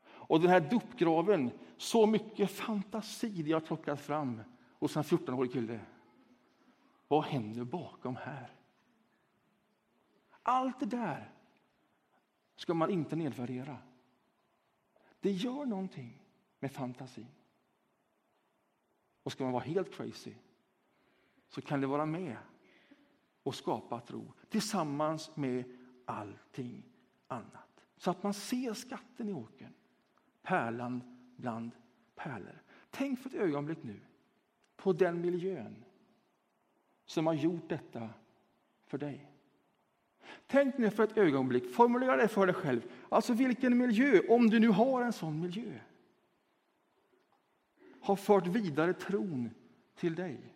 Och 0.06 0.42
den 0.42 0.50
här 0.50 0.60
dopgraven, 0.60 1.52
så 1.78 2.06
mycket 2.06 2.52
fantasi 2.52 3.30
det 3.30 3.52
har 3.52 3.60
plockat 3.60 4.00
fram 4.02 4.42
hos 4.80 4.98
en 4.98 5.04
14-årig 5.04 5.54
kille. 5.54 5.80
Vad 7.08 7.24
händer 7.24 7.64
bakom 7.64 8.16
här? 8.16 8.50
Allt 10.44 10.80
det 10.80 10.86
där 10.86 11.32
ska 12.56 12.74
man 12.74 12.90
inte 12.90 13.16
nedvärdera. 13.16 13.78
Det 15.20 15.32
gör 15.32 15.66
någonting 15.66 16.20
med 16.60 16.72
fantasin. 16.72 17.28
Och 19.24 19.32
ska 19.32 19.44
man 19.44 19.54
vara 19.54 19.64
helt 19.64 19.94
crazy 19.94 20.34
så 21.48 21.62
kan 21.62 21.82
det 21.82 21.88
vara 21.88 22.06
med 22.06 22.38
och 23.44 23.56
skapa 23.56 24.00
tro 24.00 24.34
tillsammans 24.50 25.36
med 25.36 25.64
allting 26.06 26.84
annat. 27.28 27.86
Så 27.98 28.12
att 28.12 28.24
man 28.24 28.34
ser 28.34 28.74
skatten 28.74 29.30
i 29.30 29.34
åkern, 29.34 29.74
pärlan 30.42 31.04
bland 31.36 31.72
pärlor. 32.16 32.62
Tänk 32.90 33.20
för 33.20 33.30
ett 33.30 33.36
ögonblick 33.36 33.84
nu 33.84 34.00
på 34.76 34.94
den 34.94 35.22
miljön 35.22 35.84
som 37.06 37.28
har 37.28 37.34
gjort 37.34 37.70
detta 37.70 38.10
för 38.86 38.98
dig. 38.98 39.30
Tänk 40.48 40.78
nu 40.78 40.90
för 40.90 41.04
ett 41.04 41.18
ögonblick, 41.18 41.76
formulera 41.76 42.18
det 42.18 42.28
för 42.28 42.46
dig 42.46 42.56
själv. 42.56 42.82
Alltså 43.10 43.34
vilken 43.34 43.78
miljö, 43.78 44.22
om 44.30 44.50
du 44.50 44.60
nu 44.60 44.70
har 44.70 45.02
en 45.02 45.14
sån 45.14 45.40
miljö, 45.40 45.80
har 48.04 48.16
fört 48.16 48.48
vidare 48.48 48.94
tron 48.94 49.50
till 49.96 50.16
dig. 50.16 50.54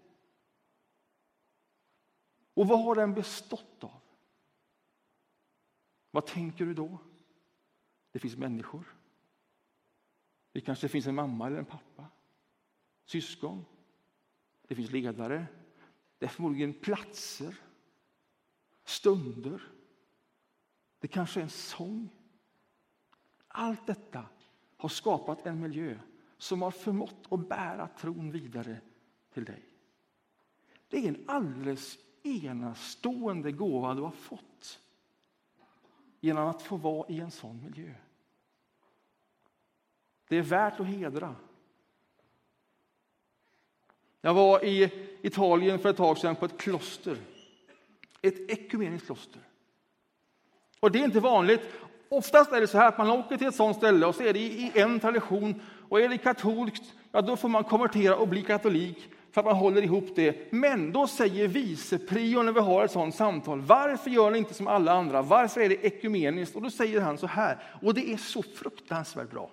Och 2.54 2.68
vad 2.68 2.84
har 2.84 2.96
den 2.96 3.14
bestått 3.14 3.84
av? 3.84 4.02
Vad 6.12 6.26
tänker 6.26 6.66
du 6.66 6.74
då? 6.74 6.98
Det 8.12 8.20
finns 8.20 8.38
människor. 8.38 8.96
Det 10.52 10.62
kanske 10.62 10.88
finns 10.88 11.08
en 11.08 11.16
mamma 11.16 11.48
eller 11.48 11.58
en 11.58 11.66
pappa, 11.66 12.06
syskon. 13.06 13.66
Det 14.68 14.76
finns 14.76 14.92
ledare, 14.92 15.46
det 16.18 16.26
är 16.26 16.30
förmodligen 16.30 16.74
platser, 16.74 17.56
stunder. 18.84 19.62
Det 21.00 21.08
kanske 21.08 21.40
är 21.40 21.44
en 21.44 21.50
sång. 21.50 22.10
Allt 23.48 23.88
detta 23.88 24.26
har 24.78 24.90
skapat 24.90 25.46
en 25.46 25.62
miljö 25.62 26.00
som 26.38 26.62
har 26.62 26.72
förmått 26.72 27.26
att 27.30 27.50
bära 27.50 27.88
tron 27.88 28.32
vidare 28.32 28.78
till 29.34 29.46
dig. 29.46 29.64
Det 30.88 30.98
är 30.98 31.08
en 31.08 31.24
alldeles 31.28 31.98
enastående 32.24 33.52
gåva 33.52 33.94
du 33.94 34.02
har 34.02 34.12
fått 34.12 34.80
genom 36.20 36.48
att 36.48 36.62
få 36.62 36.76
vara 36.78 37.10
i 37.10 37.20
en 37.20 37.32
sån 37.32 37.64
miljö. 37.64 37.94
Det 40.28 40.38
är 40.38 40.42
värt 40.42 40.80
att 40.80 40.88
hedra. 40.88 41.36
Jag 44.22 44.34
var 44.34 44.66
i 44.66 44.92
Italien 45.22 45.80
för 45.80 45.90
ett 45.90 45.98
tag 45.98 46.18
sedan 46.18 46.36
på 46.36 46.46
ett 46.46 46.58
kloster. 46.58 47.18
Ett 48.22 48.52
ekumeniskt 48.52 49.06
kloster. 49.06 49.42
Och 50.80 50.92
det 50.92 51.00
är 51.00 51.04
inte 51.04 51.20
vanligt. 51.20 51.62
Oftast 52.10 52.52
är 52.52 52.62
det 52.62 52.68
så 52.68 52.78
här 52.78 52.88
att 52.88 52.98
man 52.98 53.10
åker 53.10 53.38
till 53.38 53.48
ett 53.48 53.56
sånt 53.56 53.78
ställe 53.78 54.06
och 54.06 54.16
så 54.16 54.24
är 54.24 54.34
det 54.34 54.40
i 54.40 54.72
en 54.76 55.00
tradition. 55.00 55.62
Och 55.90 56.02
är 56.02 56.10
det 56.10 56.18
katolskt, 56.18 56.84
ja 57.12 57.22
då 57.22 57.36
får 57.36 57.50
man 57.50 57.64
konvertera 57.64 58.16
och 58.16 58.28
bli 58.28 58.42
katolik 58.42 59.10
för 59.32 59.42
att 59.42 59.46
man 59.46 59.56
håller 59.56 59.82
ihop 59.82 60.10
det. 60.16 60.52
Men 60.52 60.92
då 60.92 61.08
säger 61.08 61.48
viceprion 61.48 62.46
när 62.46 62.54
vi 62.54 62.60
har 62.60 62.86
ett 62.86 62.92
sådant 62.92 63.16
samtal, 63.16 63.62
varför 63.62 64.10
gör 64.10 64.32
ni 64.32 64.38
inte 64.38 64.54
som 64.54 64.68
alla 64.68 64.92
andra? 64.92 65.22
Varför 65.22 65.62
är 65.62 65.70
det 65.70 65.86
ekumeniskt? 65.86 66.56
Och 66.56 66.62
då 66.62 66.70
säger 66.70 67.02
han 67.02 67.18
så 67.18 67.28
här, 67.28 67.58
och 67.82 67.94
det 67.94 68.14
är 68.14 68.18
så 68.18 68.44
fruktansvärt 68.44 69.32
bra. 69.32 69.52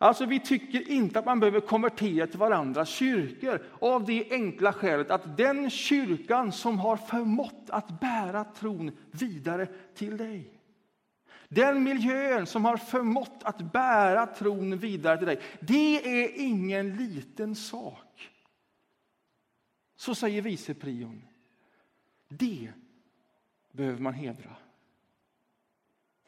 Alltså, 0.00 0.26
vi 0.26 0.40
tycker 0.40 0.90
inte 0.90 1.18
att 1.18 1.24
man 1.24 1.40
behöver 1.40 1.60
konvertera 1.60 2.26
till 2.26 2.38
varandras 2.38 2.88
kyrkor 2.88 3.62
av 3.80 4.04
det 4.04 4.26
enkla 4.30 4.72
skälet 4.72 5.10
att 5.10 5.36
den 5.36 5.70
kyrkan 5.70 6.52
som 6.52 6.78
har 6.78 6.96
förmått 6.96 7.64
att 7.68 8.00
bära 8.00 8.44
tron 8.44 8.90
vidare 9.10 9.66
till 9.94 10.16
dig 10.16 10.57
den 11.48 11.82
miljön 11.82 12.46
som 12.46 12.64
har 12.64 12.76
förmått 12.76 13.42
att 13.42 13.72
bära 13.72 14.26
tron 14.26 14.78
vidare 14.78 15.18
till 15.18 15.26
dig, 15.26 15.40
det 15.60 16.22
är 16.22 16.40
ingen 16.40 16.96
liten 16.96 17.54
sak. 17.54 18.30
Så 19.96 20.14
säger 20.14 20.42
viceprion. 20.42 21.22
Det 22.28 22.72
behöver 23.72 24.00
man 24.00 24.14
hedra. 24.14 24.50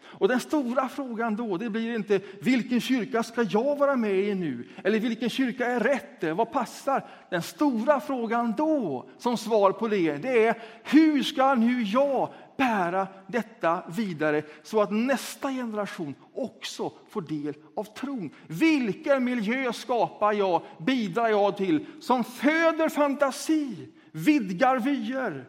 Och 0.02 0.28
den 0.28 0.40
stora 0.40 0.88
frågan 0.88 1.36
då, 1.36 1.56
det 1.56 1.70
blir 1.70 1.94
inte 1.94 2.20
vilken 2.40 2.80
kyrka 2.80 3.22
ska 3.22 3.42
jag 3.42 3.78
vara 3.78 3.96
med 3.96 4.14
i 4.14 4.34
nu? 4.34 4.68
Eller 4.84 5.00
vilken 5.00 5.30
kyrka 5.30 5.66
är 5.66 5.80
rätt? 5.80 6.36
Vad 6.36 6.52
passar? 6.52 7.06
Den 7.30 7.42
stora 7.42 8.00
frågan 8.00 8.54
då, 8.56 9.08
som 9.18 9.36
svar 9.36 9.72
på 9.72 9.88
det, 9.88 10.16
det 10.16 10.46
är 10.46 10.62
hur 10.84 11.22
ska 11.22 11.54
nu 11.54 11.82
jag 11.82 12.32
bära 12.60 13.08
detta 13.26 13.82
vidare 13.88 14.42
så 14.62 14.80
att 14.80 14.92
nästa 14.92 15.50
generation 15.50 16.14
också 16.34 16.92
får 17.08 17.22
del 17.22 17.54
av 17.76 17.84
tron? 17.84 18.30
Vilken 18.46 19.24
miljö 19.24 19.72
skapar 19.72 20.32
jag, 20.32 20.62
bidrar 20.78 21.28
jag 21.28 21.56
till, 21.56 21.86
som 22.00 22.24
föder 22.24 22.88
fantasi, 22.88 23.88
vidgar 24.12 24.78
vyer? 24.78 25.48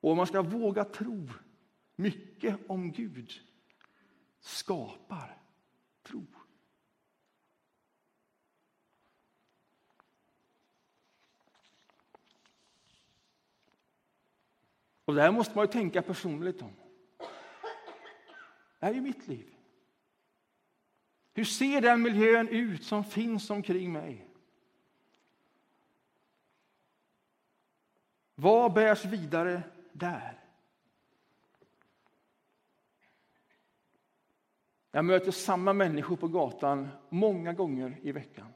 Och 0.00 0.10
om 0.10 0.16
man 0.16 0.26
ska 0.26 0.42
våga 0.42 0.84
tro 0.84 1.28
mycket 1.96 2.56
om 2.68 2.92
Gud 2.92 3.32
skapar 4.40 5.36
tro. 6.06 6.26
Och 15.10 15.16
det 15.16 15.22
här 15.22 15.30
måste 15.30 15.54
man 15.54 15.64
ju 15.64 15.72
tänka 15.72 16.02
personligt 16.02 16.62
om. 16.62 16.72
Det 18.78 18.86
här 18.86 18.90
är 18.90 18.94
ju 18.94 19.00
mitt 19.00 19.28
liv. 19.28 19.54
Hur 21.34 21.44
ser 21.44 21.80
den 21.80 22.02
miljön 22.02 22.48
ut 22.48 22.84
som 22.84 23.04
finns 23.04 23.50
omkring 23.50 23.92
mig? 23.92 24.28
Vad 28.34 28.72
bärs 28.72 29.04
vidare 29.04 29.62
där? 29.92 30.40
Jag 34.90 35.04
möter 35.04 35.30
samma 35.30 35.72
människor 35.72 36.16
på 36.16 36.28
gatan 36.28 36.88
många 37.08 37.52
gånger 37.52 37.98
i 38.02 38.12
veckan. 38.12 38.52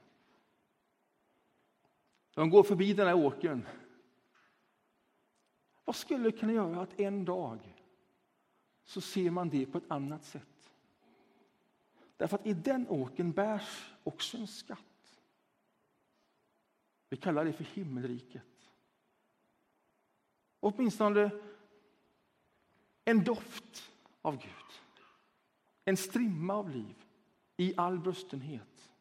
De 2.35 2.51
går 2.51 2.63
förbi 2.63 2.93
den 2.95 3.07
här 3.07 3.17
åkern. 3.17 3.67
Vad 5.85 5.97
skulle 5.97 6.33
kunna 6.33 6.53
göra 6.53 6.81
att 6.81 7.01
en 7.01 7.25
dag 7.25 7.75
så 8.85 9.01
ser 9.01 9.31
man 9.31 9.51
det 9.51 9.67
på 9.67 9.79
ett 9.79 9.91
annat 9.91 10.25
sätt? 10.25 10.73
Därför 12.17 12.39
att 12.39 12.47
i 12.47 12.53
den 12.53 12.89
åken 12.89 13.33
bärs 13.33 13.93
också 14.05 14.37
en 14.37 14.47
skatt. 14.47 14.79
Vi 17.09 17.17
kallar 17.17 17.45
det 17.45 17.53
för 17.53 17.65
himmelriket. 17.65 18.71
Åtminstone 20.61 21.31
en 23.05 23.25
doft 23.25 23.91
av 24.23 24.37
Gud. 24.37 24.81
En 25.85 25.97
strimma 25.97 26.55
av 26.55 26.71
liv 26.71 27.05
i 27.57 27.75
all 27.77 27.99
brustenhet. 27.99 28.94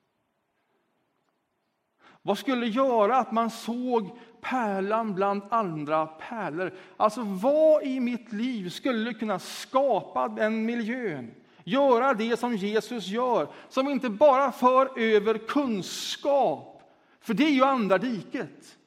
Vad 2.25 2.37
skulle 2.37 2.67
göra 2.67 3.17
att 3.17 3.31
man 3.31 3.49
såg 3.49 4.19
pärlan 4.41 5.15
bland 5.15 5.41
andra 5.49 6.07
pärlor? 6.07 6.73
Alltså, 6.97 7.23
vad 7.23 7.83
i 7.83 7.99
mitt 7.99 8.33
liv 8.33 8.69
skulle 8.69 9.13
kunna 9.13 9.39
skapa 9.39 10.27
den 10.27 10.65
miljön? 10.65 11.31
Göra 11.63 12.13
det 12.13 12.39
som 12.39 12.55
Jesus 12.55 13.07
gör, 13.07 13.47
som 13.69 13.89
inte 13.89 14.09
bara 14.09 14.51
för 14.51 14.99
över 14.99 15.37
kunskap, 15.37 16.83
för 17.19 17.33
det 17.33 17.43
är 17.43 17.51
ju 17.51 17.63
andra 17.63 17.97
diket. 17.97 18.77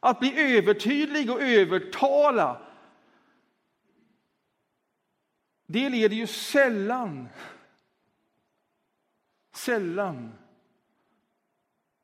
Att 0.00 0.20
bli 0.20 0.56
övertydlig 0.58 1.30
och 1.30 1.42
övertala, 1.42 2.62
det 5.66 5.88
leder 5.88 6.16
ju 6.16 6.26
sällan, 6.26 7.28
sällan 9.54 10.32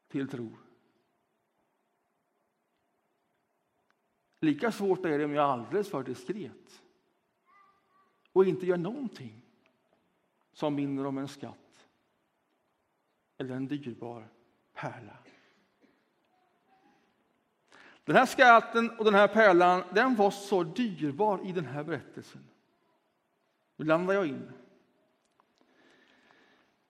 till 0.08 0.28
tro. 0.28 0.56
Lika 4.40 4.72
svårt 4.72 5.04
är 5.04 5.18
det 5.18 5.24
om 5.24 5.32
jag 5.34 5.44
är 5.44 5.52
alldeles 5.52 5.90
för 5.90 6.02
diskret 6.02 6.82
och 8.32 8.44
inte 8.44 8.66
gör 8.66 8.76
någonting 8.76 9.42
som 10.52 10.74
minner 10.74 11.06
om 11.06 11.18
en 11.18 11.28
skatt 11.28 11.86
eller 13.38 13.54
en 13.54 13.68
dyrbar 13.68 14.28
pärla. 14.72 15.16
Den 18.04 18.16
här 18.16 18.26
skatten 18.26 18.90
och 18.98 19.04
den 19.04 19.14
här 19.14 19.28
pärlan 19.28 19.82
den 19.94 20.14
var 20.14 20.30
så 20.30 20.62
dyrbar 20.62 21.46
i 21.46 21.52
den 21.52 21.66
här 21.66 21.84
berättelsen. 21.84 22.48
Nu 23.76 23.84
landar 23.84 24.14
jag 24.14 24.26
in. 24.26 24.52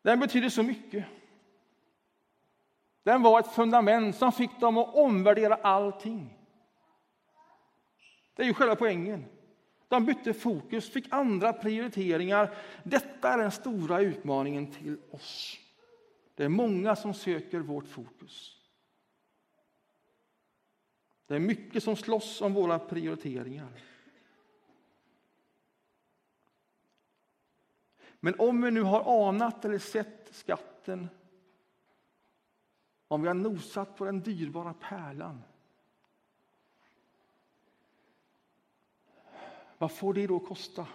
Den 0.02 0.20
betyder 0.20 0.48
så 0.48 0.62
mycket. 0.62 1.06
Den 3.08 3.22
var 3.22 3.40
ett 3.40 3.52
fundament 3.52 4.16
som 4.16 4.32
fick 4.32 4.60
dem 4.60 4.78
att 4.78 4.94
omvärdera 4.94 5.54
allting. 5.54 6.38
Det 8.34 8.42
är 8.42 8.46
ju 8.46 8.54
själva 8.54 8.76
poängen. 8.76 9.24
De 9.88 10.04
bytte 10.04 10.34
fokus, 10.34 10.90
fick 10.90 11.12
andra 11.12 11.52
prioriteringar. 11.52 12.54
Detta 12.84 13.28
är 13.28 13.38
den 13.38 13.50
stora 13.50 14.00
utmaningen 14.00 14.72
till 14.72 14.98
oss. 15.10 15.58
Det 16.34 16.44
är 16.44 16.48
många 16.48 16.96
som 16.96 17.14
söker 17.14 17.60
vårt 17.60 17.88
fokus. 17.88 18.56
Det 21.26 21.34
är 21.34 21.40
mycket 21.40 21.82
som 21.82 21.96
slåss 21.96 22.40
om 22.40 22.54
våra 22.54 22.78
prioriteringar. 22.78 23.82
Men 28.20 28.34
om 28.38 28.62
vi 28.62 28.70
nu 28.70 28.82
har 28.82 29.28
anat 29.28 29.64
eller 29.64 29.78
sett 29.78 30.28
skatten 30.30 31.08
om 33.08 33.22
vi 33.22 33.28
har 33.28 33.34
nosat 33.34 33.96
på 33.96 34.04
den 34.04 34.20
dyrbara 34.20 34.74
pärlan. 34.74 35.42
Vad 39.78 39.92
får 39.92 40.14
det 40.14 40.26
då 40.26 40.40
kosta? 40.40 40.86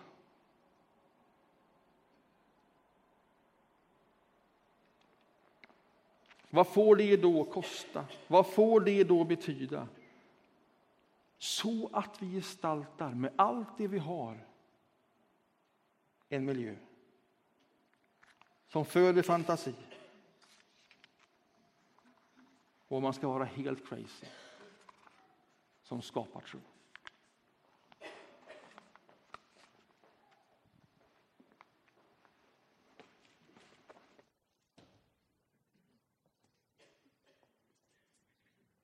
Vad 6.50 6.68
får 6.68 6.96
det 6.96 7.18
då 7.18 7.44
kosta? 7.44 8.06
Vad 8.28 8.54
får 8.54 8.80
det 8.80 9.04
då 9.04 9.24
betyda? 9.24 9.88
Så 11.38 11.90
att 11.94 12.22
vi 12.22 12.32
gestaltar 12.32 13.12
med 13.14 13.34
allt 13.36 13.78
det 13.78 13.88
vi 13.88 14.00
har 14.00 14.48
en 16.30 16.46
miljö 16.46 16.76
som 18.68 18.86
föder 18.86 19.22
fantasi, 19.22 19.74
och 22.94 23.02
man 23.02 23.14
ska 23.14 23.28
vara 23.28 23.44
helt 23.44 23.90
crazy 23.90 24.28
som 25.84 26.02
skapar 26.02 26.42
tro. 26.42 26.60